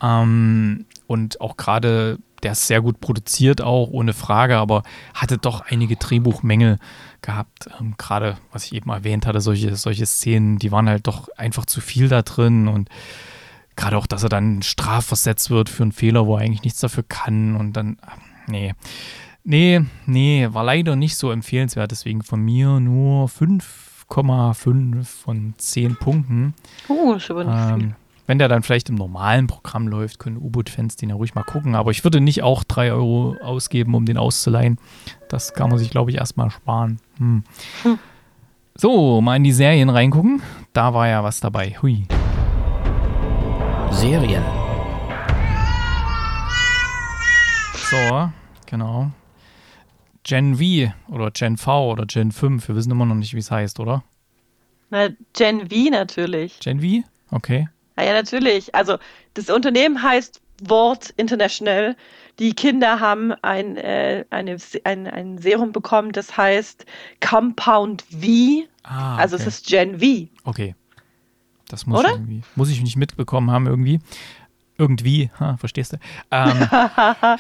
[0.01, 4.83] Ähm, und auch gerade der ist sehr gut produziert auch, ohne Frage, aber
[5.15, 6.79] hatte doch einige Drehbuchmängel
[7.23, 7.69] gehabt.
[7.81, 11.67] Ähm, Gerade, was ich eben erwähnt hatte, solche, solche Szenen, die waren halt doch einfach
[11.67, 12.89] zu viel da drin und
[13.77, 17.05] gerade auch, dass er dann strafversetzt wird für einen Fehler, wo er eigentlich nichts dafür
[17.09, 17.99] kann und dann,
[18.47, 18.75] nee.
[19.45, 26.55] Nee, nee, war leider nicht so empfehlenswert, deswegen von mir nur 5,5 von 10 Punkten.
[26.89, 27.97] Oh, ist aber nicht ähm, viel.
[28.29, 31.75] Wenn der dann vielleicht im normalen Programm läuft, können U-Boot-Fans den ja ruhig mal gucken.
[31.75, 34.77] Aber ich würde nicht auch 3 Euro ausgeben, um den auszuleihen.
[35.31, 37.01] Das kann man sich, glaube ich, erstmal sparen.
[37.17, 37.43] Hm.
[37.85, 37.99] Hm.
[38.75, 40.43] So, mal in die Serien reingucken.
[40.75, 41.75] Da war ja was dabei.
[41.81, 42.07] Hui.
[43.93, 44.43] Serien.
[47.91, 48.31] So,
[48.67, 49.11] genau.
[50.23, 52.69] Gen V oder Gen V oder Gen 5.
[52.69, 54.05] Wir wissen immer noch nicht, wie es heißt, oder?
[54.91, 56.61] Na, Gen V natürlich.
[56.61, 57.09] Gen V?
[57.31, 57.69] Okay.
[57.99, 58.75] Ja, ja, natürlich.
[58.75, 58.99] Also
[59.35, 61.97] das Unternehmen heißt Wort International.
[62.39, 66.87] Die Kinder haben ein, äh, eine, ein, ein Serum bekommen, das heißt
[67.21, 68.67] Compound V.
[68.85, 69.23] Ah, okay.
[69.23, 70.29] Also es ist Gen V.
[70.45, 70.77] Okay.
[71.69, 72.11] Das muss, Oder?
[72.11, 73.99] Ich irgendwie, muss ich nicht mitbekommen haben irgendwie.
[74.79, 75.97] Irgendwie, ha, verstehst du?
[76.31, 76.69] Ähm,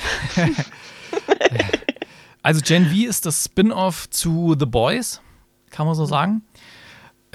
[2.43, 5.21] also Gen V ist das Spin-off zu The Boys,
[5.71, 6.43] kann man so sagen.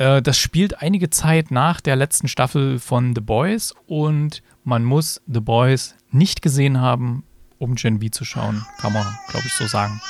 [0.04, 5.22] Äh, das spielt einige Zeit nach der letzten Staffel von The Boys und man muss
[5.28, 7.24] The Boys nicht gesehen haben,
[7.58, 10.02] um Gen V zu schauen, kann man, glaube ich, so sagen.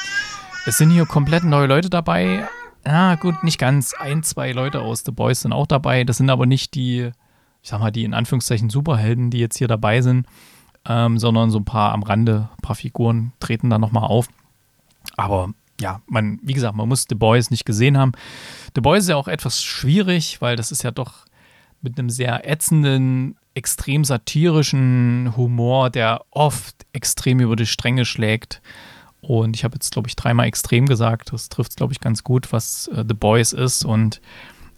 [0.66, 2.48] Es sind hier komplett neue Leute dabei.
[2.86, 3.94] Ja, gut, nicht ganz.
[3.94, 6.04] Ein, zwei Leute aus The Boys sind auch dabei.
[6.06, 7.12] Das sind aber nicht die,
[7.62, 10.26] ich sag mal, die in Anführungszeichen Superhelden, die jetzt hier dabei sind,
[10.88, 14.28] ähm, sondern so ein paar am Rande, ein paar Figuren treten da nochmal auf.
[15.18, 15.50] Aber
[15.82, 18.12] ja, man, wie gesagt, man muss The Boys nicht gesehen haben.
[18.76, 21.26] The Boys ist ja auch etwas schwierig, weil das ist ja doch
[21.82, 28.62] mit einem sehr ätzenden, extrem satirischen Humor, der oft extrem über die Stränge schlägt.
[29.22, 31.32] Und ich habe jetzt, glaube ich, dreimal extrem gesagt.
[31.32, 33.86] Das trifft, glaube ich, ganz gut, was äh, The Boys ist.
[33.86, 34.22] Und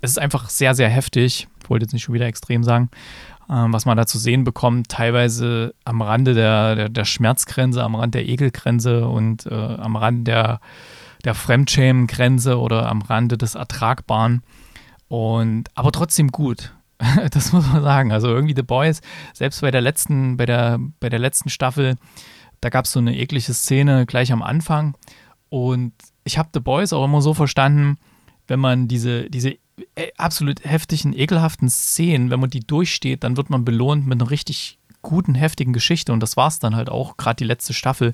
[0.02, 1.48] es ist einfach sehr, sehr heftig.
[1.64, 2.90] Ich wollte jetzt nicht schon wieder extrem sagen.
[3.50, 7.96] Ähm, was man da zu sehen bekommt, teilweise am Rande der, der, der Schmerzgrenze, am
[7.96, 10.60] Rand der Ekelgrenze und äh, am Rand der,
[11.24, 14.42] der Fremdschämengrenze oder am Rande des Ertragbaren.
[15.08, 16.74] Und aber trotzdem gut.
[17.32, 18.12] das muss man sagen.
[18.12, 19.02] Also irgendwie The Boys,
[19.34, 21.98] selbst bei der letzten, bei der, bei der letzten Staffel,
[22.62, 24.98] da gab es so eine eklige Szene gleich am Anfang.
[25.50, 25.94] Und
[26.24, 27.98] ich habe The Boys auch immer so verstanden,
[28.48, 29.58] wenn man diese, diese
[30.18, 34.80] absolut heftigen, ekelhaften Szenen, wenn man die durchsteht, dann wird man belohnt mit einer richtig
[35.02, 36.14] guten, heftigen Geschichte.
[36.14, 38.14] Und das war es dann halt auch, gerade die letzte Staffel,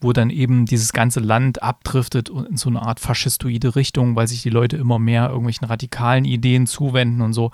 [0.00, 4.42] wo dann eben dieses ganze Land abdriftet in so eine Art faschistoide Richtung, weil sich
[4.42, 7.52] die Leute immer mehr irgendwelchen radikalen Ideen zuwenden und so.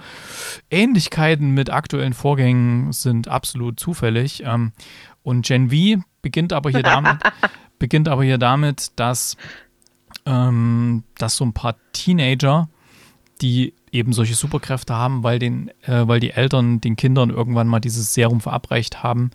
[0.71, 4.43] Ähnlichkeiten mit aktuellen Vorgängen sind absolut zufällig.
[4.45, 4.73] Ähm,
[5.23, 7.19] und Gen V beginnt aber hier damit,
[7.79, 9.37] beginnt aber hier damit, dass,
[10.25, 12.69] ähm, dass so ein paar Teenager
[13.41, 17.81] die eben solche Superkräfte haben, weil, den, äh, weil die Eltern den Kindern irgendwann mal
[17.81, 19.31] dieses Serum verabreicht haben.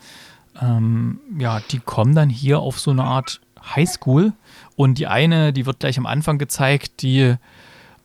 [0.61, 3.41] Ähm, ja, die kommen dann hier auf so eine Art
[3.75, 4.33] Highschool
[4.75, 7.35] und die eine, die wird gleich am Anfang gezeigt, die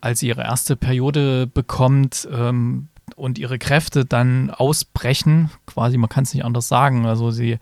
[0.00, 6.24] als sie ihre erste Periode bekommt ähm, und ihre Kräfte dann ausbrechen, quasi, man kann
[6.24, 7.58] es nicht anders sagen, also sie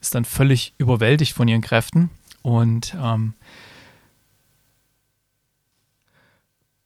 [0.00, 2.10] ist dann völlig überwältigt von ihren Kräften.
[2.42, 3.34] Und ähm,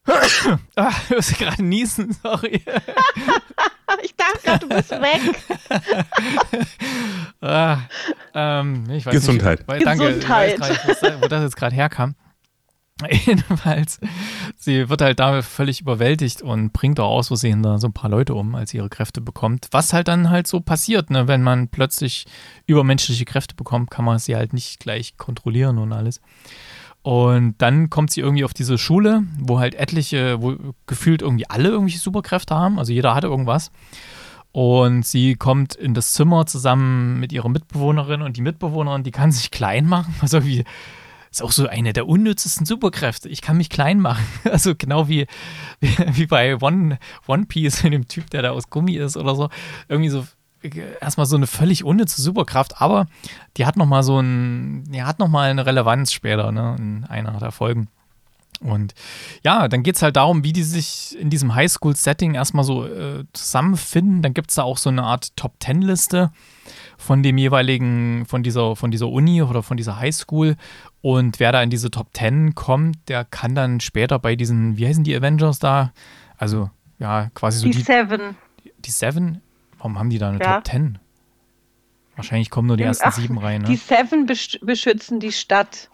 [0.77, 2.55] ah, du musst gerade niesen, sorry.
[4.03, 6.67] ich dachte gerade, du bist weg.
[7.41, 7.79] ah,
[8.35, 9.61] ähm, ich weiß Gesundheit.
[9.61, 10.59] Nicht, weil, danke, Gesundheit.
[10.59, 12.17] Grad, wo das jetzt gerade herkam.
[13.11, 14.01] Jedenfalls,
[14.57, 18.11] sie wird halt damit völlig überwältigt und bringt auch aus Versehen da so ein paar
[18.11, 19.69] Leute um, als sie ihre Kräfte bekommt.
[19.71, 21.29] Was halt dann halt so passiert, ne?
[21.29, 22.27] wenn man plötzlich
[22.67, 26.21] übermenschliche Kräfte bekommt, kann man sie halt nicht gleich kontrollieren und alles.
[27.03, 30.55] Und dann kommt sie irgendwie auf diese Schule, wo halt etliche, wo
[30.87, 32.79] gefühlt irgendwie alle irgendwelche Superkräfte haben.
[32.79, 33.73] Also jeder hatte irgendwas.
[34.53, 39.33] Und sie kommt in das Zimmer zusammen mit ihrer Mitbewohnerin und die Mitbewohnerin, die kann
[39.33, 40.15] sich klein machen.
[40.21, 40.65] Also irgendwie
[41.31, 43.29] ist auch so eine der unnützesten Superkräfte.
[43.31, 44.25] Ich kann mich klein machen.
[44.45, 45.27] Also genau wie,
[45.81, 49.49] wie, wie bei One, One Piece, dem Typ, der da aus Gummi ist oder so.
[49.89, 50.25] Irgendwie so
[51.01, 53.07] erstmal so eine völlig unnütze Superkraft, aber
[53.57, 57.53] die hat nochmal so ein, die hat nochmal eine Relevanz später, ne, in einer der
[57.53, 57.89] Folgen.
[58.63, 58.95] Und
[59.43, 63.25] ja, dann geht es halt darum, wie die sich in diesem Highschool-Setting erstmal so äh,
[63.33, 64.23] zusammenfinden.
[64.23, 66.31] Dann gibt es da auch so eine Art Top-Ten-Liste
[66.97, 70.57] von dem jeweiligen, von dieser, von dieser Uni oder von dieser Highschool.
[71.01, 74.87] Und wer da in diese Top Ten kommt, der kann dann später bei diesen, wie
[74.87, 75.93] heißen die Avengers da?
[76.37, 77.73] Also, ja, quasi so die.
[77.73, 78.37] Die Seven.
[78.85, 79.41] Die Seven?
[79.83, 80.55] Warum haben die da eine ja.
[80.55, 80.99] Top 10?
[82.15, 83.63] Wahrscheinlich kommen nur die ersten Ach, sieben rein.
[83.63, 83.69] Ne?
[83.69, 85.91] Die Seven beschützen die Stadt.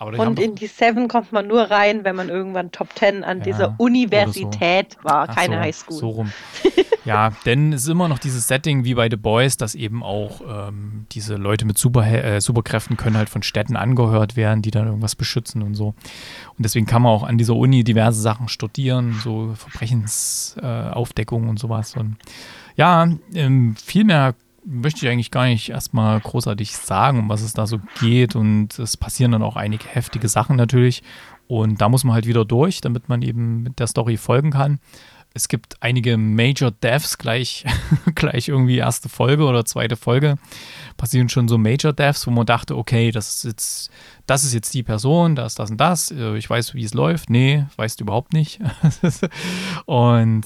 [0.00, 3.44] Und in die Seven kommt man nur rein, wenn man irgendwann Top Ten an ja,
[3.44, 5.04] dieser Universität so.
[5.08, 5.96] war, keine so, Highschool.
[5.96, 6.32] So rum.
[7.04, 10.40] ja, denn es ist immer noch dieses Setting wie bei The Boys, dass eben auch
[10.48, 14.86] ähm, diese Leute mit Super, äh, Superkräften können halt von Städten angehört werden, die dann
[14.86, 15.94] irgendwas beschützen und so.
[16.58, 21.60] Und deswegen kann man auch an dieser Uni diverse Sachen studieren, so Verbrechensaufdeckung äh, und
[21.60, 21.94] sowas.
[21.94, 22.16] Und
[22.76, 27.52] ja, ähm, viel mehr möchte ich eigentlich gar nicht erstmal großartig sagen, um was es
[27.52, 28.36] da so geht.
[28.36, 31.02] Und es passieren dann auch einige heftige Sachen natürlich.
[31.48, 34.78] Und da muss man halt wieder durch, damit man eben mit der Story folgen kann.
[35.34, 37.64] Es gibt einige Major Deaths gleich,
[38.14, 40.36] gleich irgendwie erste Folge oder zweite Folge.
[40.96, 43.90] Passieren schon so Major Deaths, wo man dachte, okay, das ist jetzt,
[44.26, 46.10] das ist jetzt die Person, das, das und das.
[46.10, 47.30] Ich weiß, wie es läuft.
[47.30, 48.60] Nee, weißt du überhaupt nicht.
[49.86, 50.44] und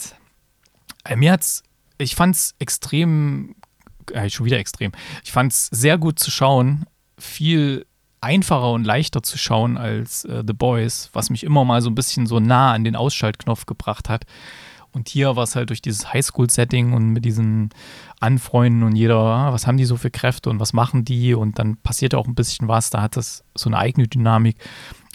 [1.05, 1.65] äh, mir hat's,
[1.99, 3.57] ich fand es extrem
[4.13, 4.93] äh, schon wieder extrem.
[5.25, 6.87] Ich fand es sehr gut zu schauen,
[7.19, 7.87] viel
[8.21, 11.95] einfacher und leichter zu schauen als äh, The Boys, was mich immer mal so ein
[11.95, 14.25] bisschen so nah an den Ausschaltknopf gebracht hat.
[14.93, 17.69] Und hier war es halt durch dieses Highschool-Setting und mit diesen
[18.19, 21.59] Anfreunden und jeder, ah, was haben die so für Kräfte und was machen die und
[21.59, 24.57] dann passiert auch ein bisschen was, da hat das so eine eigene Dynamik.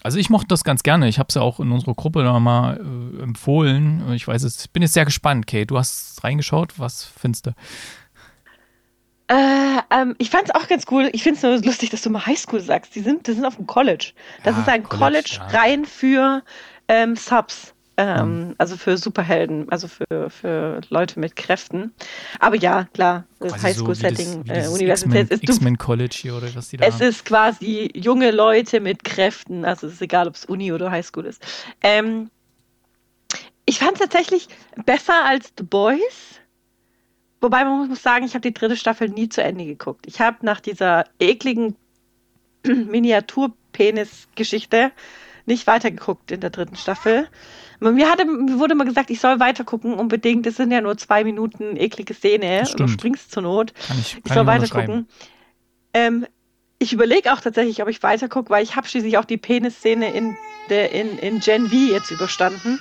[0.04, 1.08] Also ich mochte das ganz gerne.
[1.08, 4.14] Ich habe es ja auch in unserer Gruppe da mal äh, empfohlen.
[4.14, 5.68] Ich weiß es, ich bin jetzt sehr gespannt, Kate.
[5.68, 7.52] Du hast reingeschaut, was findest du?
[9.28, 11.10] Äh, ähm, ich fand es auch ganz cool.
[11.14, 12.96] Ich finde es nur lustig, dass du mal Highschool sagst.
[12.96, 14.12] Die sind, die sind auf dem College.
[14.44, 15.60] Das ja, ist ein College, College ja.
[15.60, 16.44] rein für
[16.88, 17.74] ähm, Subs.
[17.98, 18.56] Ähm, mhm.
[18.58, 21.94] Also für Superhelden, also für, für Leute mit Kräften.
[22.40, 26.78] Aber ja, klar, das Highschool-Setting, so äh, Universität ist X-Men College hier oder was die
[26.78, 27.02] da Es haben.
[27.04, 31.26] ist quasi junge Leute mit Kräften, also es ist egal, ob es Uni oder Highschool
[31.26, 31.44] ist.
[31.82, 32.30] Ähm,
[33.66, 34.48] ich fand es tatsächlich
[34.86, 36.42] besser als The Boys
[37.42, 40.06] Wobei man muss sagen, ich habe die dritte Staffel nie zu Ende geguckt.
[40.06, 41.76] Ich habe nach dieser ekligen
[42.64, 44.92] Miniaturpenis-Geschichte
[45.52, 47.28] nicht weitergeguckt in der dritten Staffel.
[47.80, 50.46] Mir, hatte, mir wurde mal gesagt, ich soll weitergucken, unbedingt.
[50.46, 53.74] Das sind ja nur zwei Minuten eklige Szene und du springst zur Not.
[53.88, 55.08] Kann ich, kann ich soll weitergucken.
[55.94, 56.28] Ähm,
[56.78, 60.38] ich überlege auch tatsächlich, ob ich weitergucke, weil ich habe schließlich auch die Penis-Szene in,
[60.70, 62.80] in, in Gen V jetzt überstanden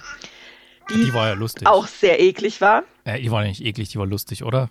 [0.91, 1.66] die, die war ja lustig.
[1.66, 2.85] auch sehr eklig war.
[3.05, 4.71] Äh, die war nicht eklig, die war lustig, oder?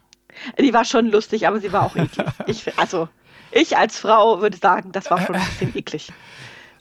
[0.59, 2.25] Die war schon lustig, aber sie war auch eklig.
[2.47, 3.09] ich, also,
[3.51, 6.11] ich als Frau würde sagen, das war schon ein bisschen eklig.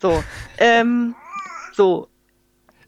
[0.01, 0.23] So,
[0.59, 1.15] ähm,
[1.73, 2.09] so.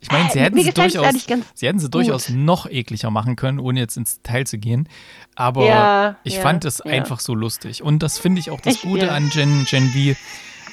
[0.03, 1.15] Ich meine, sie hätten sie durchaus,
[1.55, 4.89] sie hätten sie durchaus noch ekliger machen können, ohne jetzt ins Detail zu gehen.
[5.35, 6.91] Aber ja, ich ja, fand es ja.
[6.91, 7.83] einfach so lustig.
[7.83, 10.19] Und das finde ich auch das ich, Gute an Gen, Gen V,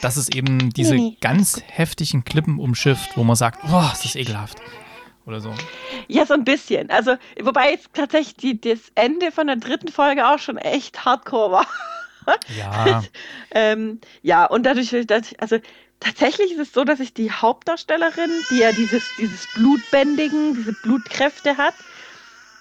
[0.02, 4.16] dass es eben diese nee, ganz heftigen Klippen umschifft, wo man sagt, boah, ist das
[4.16, 4.62] ekelhaft
[5.26, 5.54] oder so.
[6.08, 6.90] Ja, so ein bisschen.
[6.90, 11.52] Also, wobei jetzt tatsächlich die, das Ende von der dritten Folge auch schon echt hardcore
[11.52, 11.68] war.
[12.58, 13.04] Ja.
[13.52, 14.94] ähm, ja, und dadurch,
[15.38, 15.58] also
[16.00, 21.58] tatsächlich ist es so, dass ich die Hauptdarstellerin, die ja dieses, dieses Blutbändigen, diese Blutkräfte
[21.58, 21.76] hat,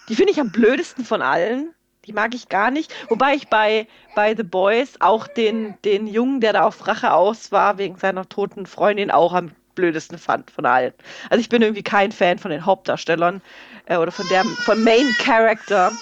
[0.08, 1.74] die finde ich am blödesten von allen.
[2.06, 2.94] Die mag ich gar nicht.
[3.08, 7.50] Wobei ich bei, bei The Boys auch den, den Jungen, der da auf Rache aus
[7.50, 10.92] war, wegen seiner toten Freundin, auch am blödesten fand von allen.
[11.30, 13.42] Also ich bin irgendwie kein Fan von den Hauptdarstellern
[13.86, 15.98] äh, oder von der vom Main Character.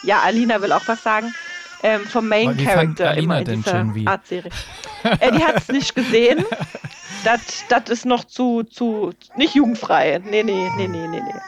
[0.00, 1.34] Ja, Alina will auch was sagen.
[1.82, 4.50] Ähm, vom Main Wie Character immer in dieser Art Serie.
[5.20, 6.44] äh, die hat es nicht gesehen.
[7.24, 10.20] Das ist noch zu, zu, nicht jugendfrei.
[10.24, 11.40] Nee, nee, nee, nee, nee, nee.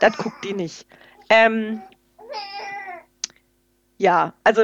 [0.00, 0.86] Das guckt die nicht.
[1.28, 1.82] Ähm,
[3.98, 4.62] ja, also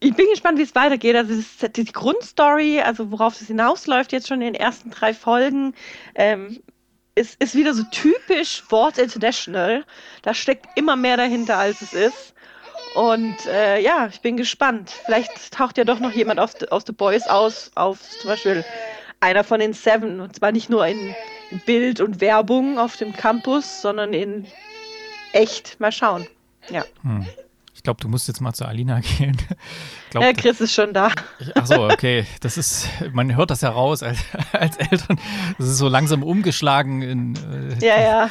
[0.00, 1.16] ich bin gespannt, wie es weitergeht.
[1.16, 5.74] Also die Grundstory, also worauf es hinausläuft, jetzt schon in den ersten drei Folgen,
[6.14, 6.62] ähm,
[7.14, 9.84] ist, ist wieder so typisch Wort International.
[10.22, 12.33] Da steckt immer mehr dahinter, als es ist.
[12.94, 14.90] Und äh, ja, ich bin gespannt.
[15.04, 18.64] Vielleicht taucht ja doch noch jemand aus, aus The Boys aus, auf zum Beispiel
[19.20, 20.20] einer von den Seven.
[20.20, 21.14] Und zwar nicht nur in
[21.66, 24.46] Bild und Werbung auf dem Campus, sondern in
[25.32, 25.80] echt.
[25.80, 26.26] Mal schauen.
[26.70, 26.84] Ja.
[27.02, 27.26] Hm
[27.84, 29.36] glaube, du musst jetzt mal zu Alina gehen.
[30.10, 31.10] Glaub, ja, Chris ist schon da.
[31.54, 32.26] Achso, okay.
[32.40, 34.18] Das ist, man hört das ja raus als,
[34.52, 35.20] als Eltern.
[35.58, 37.78] Das ist so langsam umgeschlagen in.
[37.80, 38.30] Äh, ja, ja.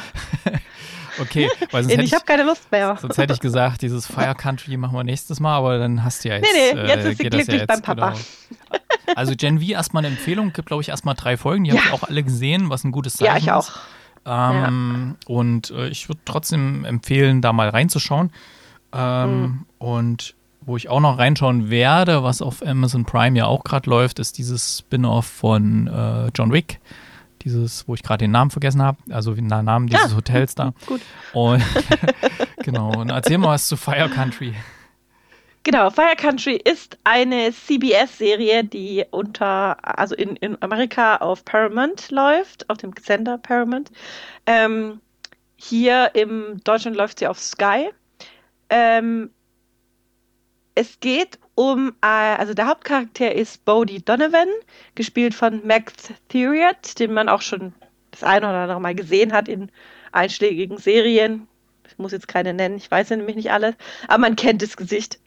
[1.20, 2.96] Okay, weil sonst ich, ich habe keine Lust mehr.
[3.00, 6.28] Sonst hätte ich gesagt, dieses Fire Country machen wir nächstes Mal, aber dann hast du
[6.28, 6.48] ja jetzt.
[6.52, 8.10] Nee, nee, jetzt äh, ist sie glücklich ja beim Papa.
[8.10, 8.80] Genau.
[9.16, 11.76] Also Gen V erstmal eine Empfehlung, gibt glaube ich erstmal drei Folgen, die ja.
[11.76, 13.46] habe ich auch alle gesehen, was ein gutes Zeichen ist.
[13.46, 13.70] Ja, ich auch.
[14.26, 15.34] Ähm, ja.
[15.34, 18.30] Und äh, ich würde trotzdem empfehlen, da mal reinzuschauen.
[18.92, 19.66] Ähm, mhm.
[19.78, 20.34] Und
[20.66, 24.38] wo ich auch noch reinschauen werde, was auf Amazon Prime ja auch gerade läuft, ist
[24.38, 26.80] dieses Spin-off von äh, John Wick.
[27.44, 30.16] Dieses, wo ich gerade den Namen vergessen habe, also den Namen dieses ja.
[30.16, 30.72] Hotels da.
[30.86, 31.02] Gut.
[31.32, 31.62] Und
[32.62, 34.54] genau, und erzähl mal was zu Fire Country.
[35.64, 42.68] Genau, Fire Country ist eine CBS-Serie, die unter, also in, in Amerika auf Paramount läuft,
[42.68, 43.90] auf dem Sender Paramount.
[44.46, 45.00] Ähm,
[45.56, 47.90] hier im Deutschland läuft sie auf Sky.
[48.68, 49.30] Ähm,
[50.74, 54.48] es geht um, äh, also der Hauptcharakter ist Bodie Donovan,
[54.94, 55.92] gespielt von Max
[56.28, 57.72] Theriot, den man auch schon
[58.10, 59.70] das eine oder andere Mal gesehen hat in
[60.12, 61.46] einschlägigen Serien.
[61.88, 63.74] Ich muss jetzt keine nennen, ich weiß ja nämlich nicht alles,
[64.08, 65.18] aber man kennt das Gesicht.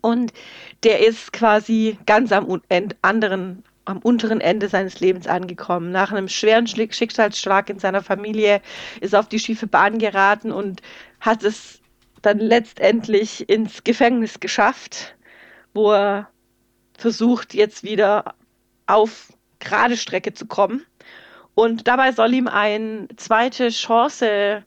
[0.00, 0.32] Und
[0.82, 2.60] der ist quasi ganz am
[3.02, 5.92] anderen, am unteren Ende seines Lebens angekommen.
[5.92, 8.60] Nach einem schweren Schicksalsschlag in seiner Familie
[9.00, 10.82] ist er auf die schiefe Bahn geraten und
[11.20, 11.81] hat es
[12.22, 15.16] dann letztendlich ins Gefängnis geschafft,
[15.74, 16.28] wo er
[16.96, 18.34] versucht, jetzt wieder
[18.86, 20.84] auf gerade Strecke zu kommen.
[21.54, 24.64] Und dabei soll ihm ein zweite Chance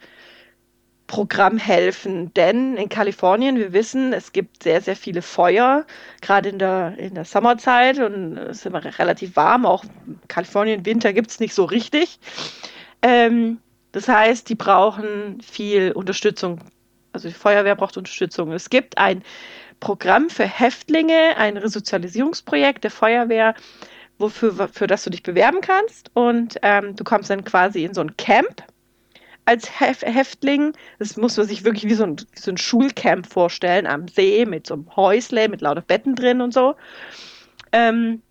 [1.08, 2.34] Programm helfen.
[2.34, 5.86] Denn in Kalifornien, wir wissen, es gibt sehr, sehr viele Feuer,
[6.22, 9.66] gerade in der, in der Sommerzeit und es ist immer relativ warm.
[9.66, 9.86] Auch
[10.28, 12.20] Kalifornien Winter gibt es nicht so richtig.
[13.02, 13.60] Ähm,
[13.92, 16.60] das heißt, die brauchen viel Unterstützung.
[17.16, 18.52] Also die Feuerwehr braucht Unterstützung.
[18.52, 19.24] Es gibt ein
[19.80, 23.56] Programm für Häftlinge, ein Resozialisierungsprojekt der Feuerwehr,
[24.18, 26.12] wofür für das du dich bewerben kannst.
[26.14, 28.64] Und ähm, du kommst dann quasi in so ein Camp
[29.46, 30.74] als Häftling.
[31.00, 34.46] Das muss man sich wirklich wie so ein, wie so ein Schulcamp vorstellen, am See
[34.46, 36.76] mit so einem Häusle, mit lauter Betten drin und so.
[37.72, 38.22] Ähm,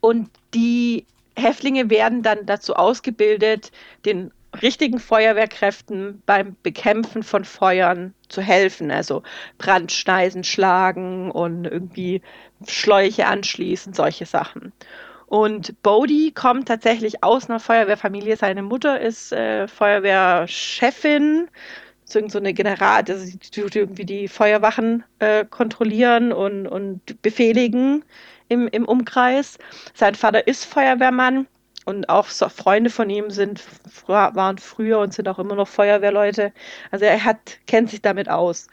[0.00, 3.70] und die Häftlinge werden dann dazu ausgebildet,
[4.04, 8.90] den richtigen Feuerwehrkräften beim Bekämpfen von Feuern zu helfen.
[8.90, 9.22] Also
[9.58, 12.20] Brandschneisen schlagen und irgendwie
[12.66, 14.72] Schläuche anschließen, solche Sachen.
[15.26, 18.36] Und Bodie kommt tatsächlich aus einer Feuerwehrfamilie.
[18.36, 21.48] Seine Mutter ist äh, Feuerwehrchefin,
[22.04, 28.04] so eine General, also die tut irgendwie die Feuerwachen äh, kontrollieren und, und befehligen
[28.48, 29.58] im, im Umkreis.
[29.94, 31.46] Sein Vater ist Feuerwehrmann
[31.84, 33.62] und auch so Freunde von ihm sind
[34.06, 36.52] waren früher und sind auch immer noch Feuerwehrleute.
[36.90, 38.68] Also er hat kennt sich damit aus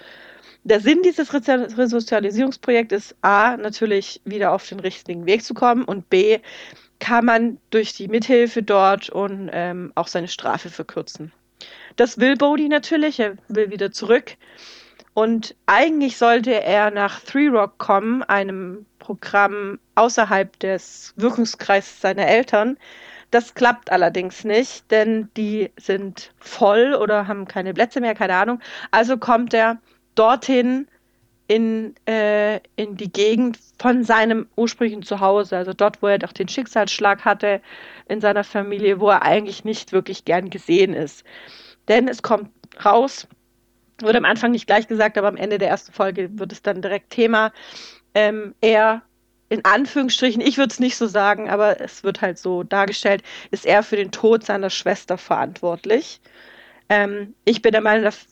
[0.64, 6.10] der Sinn dieses Resozialisierungsprojekts ist A, natürlich wieder auf den richtigen Weg zu kommen und
[6.10, 6.40] B,
[7.00, 11.32] kann man durch die Mithilfe dort und ähm, auch seine Strafe verkürzen.
[11.96, 14.36] Das will Bodhi natürlich, er will wieder zurück.
[15.14, 22.78] Und eigentlich sollte er nach Three Rock kommen, einem Programm außerhalb des Wirkungskreises seiner Eltern.
[23.32, 28.60] Das klappt allerdings nicht, denn die sind voll oder haben keine Plätze mehr, keine Ahnung.
[28.92, 29.80] Also kommt er
[30.16, 30.88] dorthin
[31.48, 36.48] in, äh, in die Gegend von seinem ursprünglichen Zuhause, also dort, wo er doch den
[36.48, 37.62] Schicksalsschlag hatte
[38.08, 41.24] in seiner Familie, wo er eigentlich nicht wirklich gern gesehen ist.
[41.88, 42.52] Denn es kommt
[42.86, 43.28] raus,
[44.02, 46.82] wurde am Anfang nicht gleich gesagt, aber am Ende der ersten Folge wird es dann
[46.82, 47.52] direkt Thema.
[48.14, 49.02] Ähm, er,
[49.50, 53.66] in Anführungsstrichen, ich würde es nicht so sagen, aber es wird halt so dargestellt, ist
[53.66, 56.22] er für den Tod seiner Schwester verantwortlich.
[56.90, 58.26] Ähm, ich bin der Meinung, dass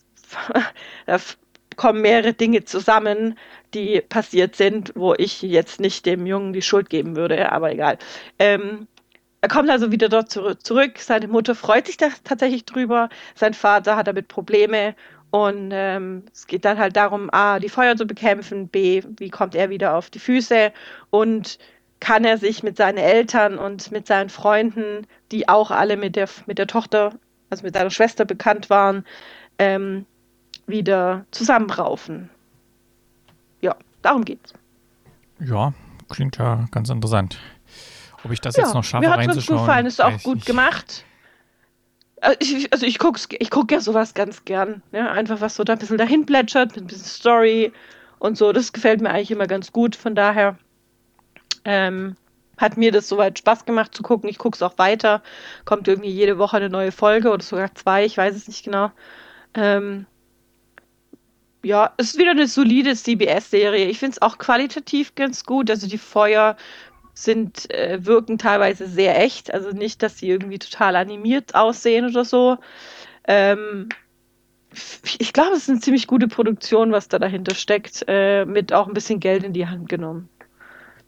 [1.06, 1.18] da
[1.76, 3.38] kommen mehrere Dinge zusammen,
[3.74, 7.98] die passiert sind, wo ich jetzt nicht dem Jungen die Schuld geben würde, aber egal.
[8.40, 8.88] Ähm,
[9.42, 11.00] er kommt also wieder dort zurück.
[11.00, 13.10] Seine Mutter freut sich da tatsächlich drüber.
[13.36, 14.96] Sein Vater hat damit Probleme.
[15.30, 19.56] Und ähm, es geht dann halt darum, A, die Feuer zu bekämpfen, B, wie kommt
[19.56, 20.72] er wieder auf die Füße
[21.10, 21.60] und
[22.00, 26.30] kann er sich mit seinen Eltern und mit seinen Freunden, die auch alle mit der,
[26.46, 27.14] mit der Tochter,
[27.50, 29.04] also mit seiner Schwester bekannt waren,
[29.58, 30.06] ähm,
[30.68, 32.30] wieder zusammenraufen.
[33.62, 34.54] Ja, darum geht's.
[35.40, 35.74] Ja,
[36.10, 37.40] klingt ja ganz interessant.
[38.24, 40.36] Ob ich das ja, jetzt noch schaffe, mir hat es gut gefallen, ist auch gut
[40.36, 40.46] nicht.
[40.48, 41.06] gemacht.
[42.22, 44.82] Also ich, also ich gucke ich guck ja sowas ganz gern.
[44.92, 45.12] Ja?
[45.12, 47.72] Einfach was so da ein bisschen dahin plätschert, mit ein bisschen Story
[48.20, 48.52] und so.
[48.52, 49.96] Das gefällt mir eigentlich immer ganz gut.
[49.96, 50.58] Von daher
[51.66, 52.16] ähm,
[52.58, 54.30] hat mir das soweit Spaß gemacht zu gucken.
[54.30, 55.22] Ich gucke es auch weiter.
[55.66, 58.92] Kommt irgendwie jede Woche eine neue Folge oder sogar zwei, ich weiß es nicht genau.
[59.54, 60.08] Ähm,
[61.64, 63.88] ja, es ist wieder eine solide CBS-Serie.
[63.88, 65.70] Ich finde es auch qualitativ ganz gut.
[65.70, 66.56] Also die Feuer
[67.18, 69.52] sind, äh, wirken teilweise sehr echt.
[69.54, 72.58] Also nicht, dass sie irgendwie total animiert aussehen oder so.
[73.24, 73.90] Ähm,
[75.18, 78.88] ich glaube, es ist eine ziemlich gute Produktion, was da dahinter steckt, äh, mit auch
[78.88, 80.30] ein bisschen Geld in die Hand genommen.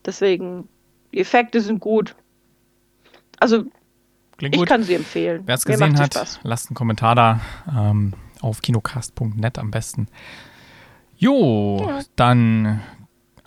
[0.04, 0.68] Deswegen,
[1.14, 2.16] die Effekte sind gut.
[3.40, 3.66] Also,
[4.38, 4.68] Klingt ich gut.
[4.68, 5.44] kann sie empfehlen.
[5.46, 6.40] Wer es gesehen hat, Spaß.
[6.42, 7.42] lasst einen Kommentar da
[7.72, 10.08] ähm, auf kinocast.net am besten.
[11.18, 12.00] Jo, ja.
[12.16, 12.82] dann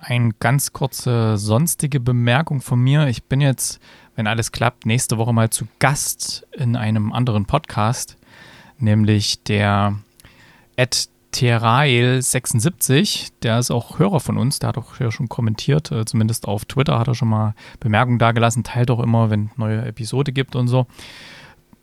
[0.02, 3.06] eine ganz kurze sonstige Bemerkung von mir.
[3.06, 3.80] Ich bin jetzt,
[4.16, 8.18] wenn alles klappt, nächste Woche mal zu Gast in einem anderen Podcast,
[8.78, 9.96] nämlich der
[10.76, 16.04] Ed Terail76, der ist auch Hörer von uns, der hat auch ja schon kommentiert, äh,
[16.04, 20.32] zumindest auf Twitter hat er schon mal Bemerkungen dagelassen, teilt auch immer, wenn neue Episode
[20.32, 20.86] gibt und so.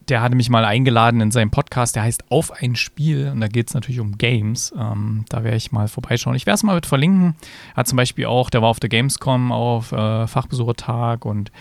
[0.09, 3.47] Der hatte mich mal eingeladen in seinem Podcast, der heißt Auf ein Spiel und da
[3.47, 4.73] geht es natürlich um Games.
[4.77, 6.35] Ähm, da werde ich mal vorbeischauen.
[6.35, 7.35] Ich werde es mal mit verlinken.
[7.73, 11.51] Er hat zum Beispiel auch, der war auf der Gamescom auf äh, Fachbesuchertag und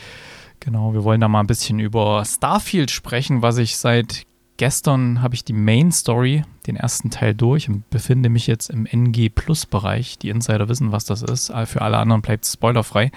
[0.61, 4.27] genau, wir wollen da mal ein bisschen über Starfield sprechen, was ich seit
[4.57, 8.87] gestern habe ich die Main Story, den ersten Teil durch und befinde mich jetzt im
[8.87, 10.19] NG Plus Bereich.
[10.19, 11.53] Die Insider wissen, was das ist.
[11.67, 13.13] Für alle anderen bleibt es spoilerfrei.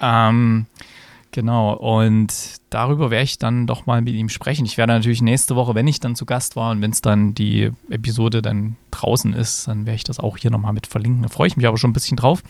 [0.00, 0.66] Ähm,
[1.32, 2.32] genau, und
[2.70, 4.64] darüber werde ich dann doch mal mit ihm sprechen.
[4.64, 7.34] Ich werde natürlich nächste Woche, wenn ich dann zu Gast war und wenn es dann
[7.34, 11.22] die Episode dann draußen ist, dann werde ich das auch hier nochmal mit verlinken.
[11.22, 12.42] Da freue ich mich aber schon ein bisschen drauf,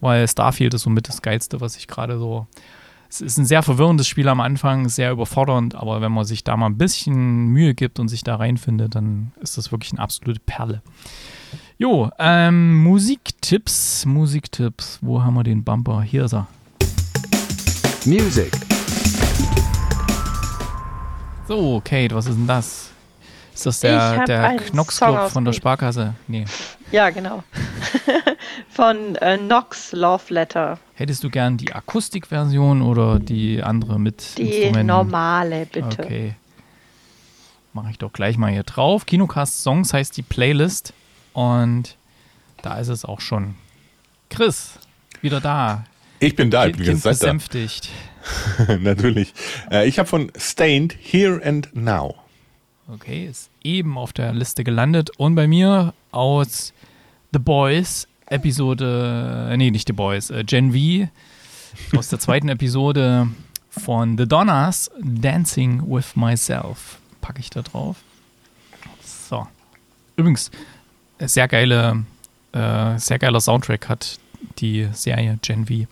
[0.00, 2.46] weil Starfield ist somit das Geilste, was ich gerade so
[3.10, 6.56] es ist ein sehr verwirrendes Spiel am Anfang, sehr überfordernd, aber wenn man sich da
[6.56, 10.40] mal ein bisschen Mühe gibt und sich da reinfindet, dann ist das wirklich eine absolute
[10.46, 10.80] Perle.
[11.76, 15.00] Jo, ähm, Musiktipps, Musiktipps.
[15.02, 16.02] Wo haben wir den Bumper?
[16.02, 16.46] Hier ist er.
[18.06, 18.50] Music.
[21.46, 22.90] So, Kate, was ist denn das?
[23.54, 26.14] Ist das der, der Knox-Club von der Sparkasse?
[26.26, 26.46] Nee.
[26.92, 27.44] Ja, genau.
[28.70, 30.78] von äh, Knox Love Letter.
[30.94, 34.86] Hättest du gern die Akustikversion oder die andere mit Die Instrumenten?
[34.86, 36.02] normale, bitte.
[36.02, 36.34] Okay.
[37.74, 39.04] Mache ich doch gleich mal hier drauf.
[39.04, 40.94] Kinocast Songs heißt die Playlist
[41.34, 41.96] und
[42.62, 43.56] da ist es auch schon.
[44.30, 44.78] Chris,
[45.20, 45.84] wieder da.
[46.22, 47.88] Ich bin da, ich bin kind besänftigt.
[48.80, 49.32] Natürlich.
[49.70, 52.14] Äh, ich habe von Stained Here and Now.
[52.88, 56.74] Okay, ist eben auf der Liste gelandet und bei mir aus
[57.32, 61.08] The Boys Episode, äh, nee, nicht The Boys, äh, Gen V
[61.96, 63.28] aus der zweiten Episode
[63.70, 67.96] von The Donners, Dancing with Myself, packe ich da drauf.
[69.02, 69.46] So.
[70.16, 70.50] Übrigens,
[71.18, 72.04] sehr geile,
[72.52, 74.18] äh, sehr geiler Soundtrack hat
[74.58, 75.86] die Serie Gen V.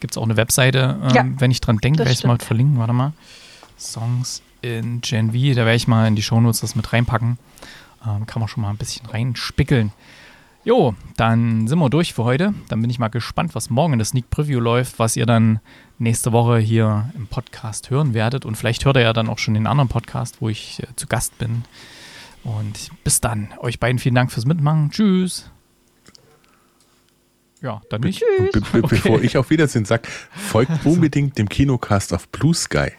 [0.00, 2.78] Gibt es auch eine Webseite, ähm, ja, wenn ich dran denke, werde ich mal verlinken.
[2.78, 3.12] Warte mal.
[3.78, 7.38] Songs in Gen V, da werde ich mal in die Shownotes das mit reinpacken.
[8.06, 9.92] Ähm, kann man schon mal ein bisschen reinspickeln.
[10.64, 12.54] Jo, dann sind wir durch für heute.
[12.68, 15.60] Dann bin ich mal gespannt, was morgen in der Sneak Preview läuft, was ihr dann
[15.98, 18.46] nächste Woche hier im Podcast hören werdet.
[18.46, 21.06] Und vielleicht hört ihr ja dann auch schon den anderen Podcast, wo ich äh, zu
[21.06, 21.64] Gast bin.
[22.44, 23.48] Und bis dann.
[23.58, 24.90] Euch beiden vielen Dank fürs Mitmachen.
[24.90, 25.50] Tschüss.
[27.64, 28.22] Ja, dann nicht.
[28.22, 28.52] Tschüss.
[28.52, 28.96] Be be okay.
[28.96, 32.90] Bevor ich auf Wiedersehen sage, folgt unbedingt dem Kinocast auf Blue Sky.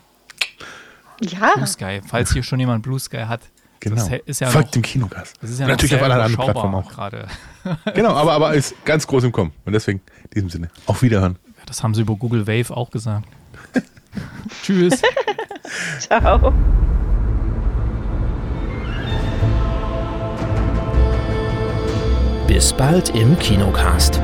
[1.21, 1.51] Ja.
[1.53, 3.41] Blue Sky, falls hier schon jemand Blue Sky hat.
[3.79, 4.07] Genau.
[4.07, 5.35] Ja Folgt noch, dem Kinogast.
[5.39, 6.89] Das ist ja natürlich auf allen anderen Plattformen auch.
[6.89, 7.27] Gerade.
[7.93, 9.51] genau, aber, aber ist ganz groß im Kommen.
[9.65, 11.37] Und deswegen, in diesem Sinne, auf Wiederhören.
[11.45, 13.27] Ja, das haben sie über Google Wave auch gesagt.
[14.63, 14.99] Tschüss.
[15.99, 16.51] Ciao.
[22.47, 24.19] Bis bald im Kinocast.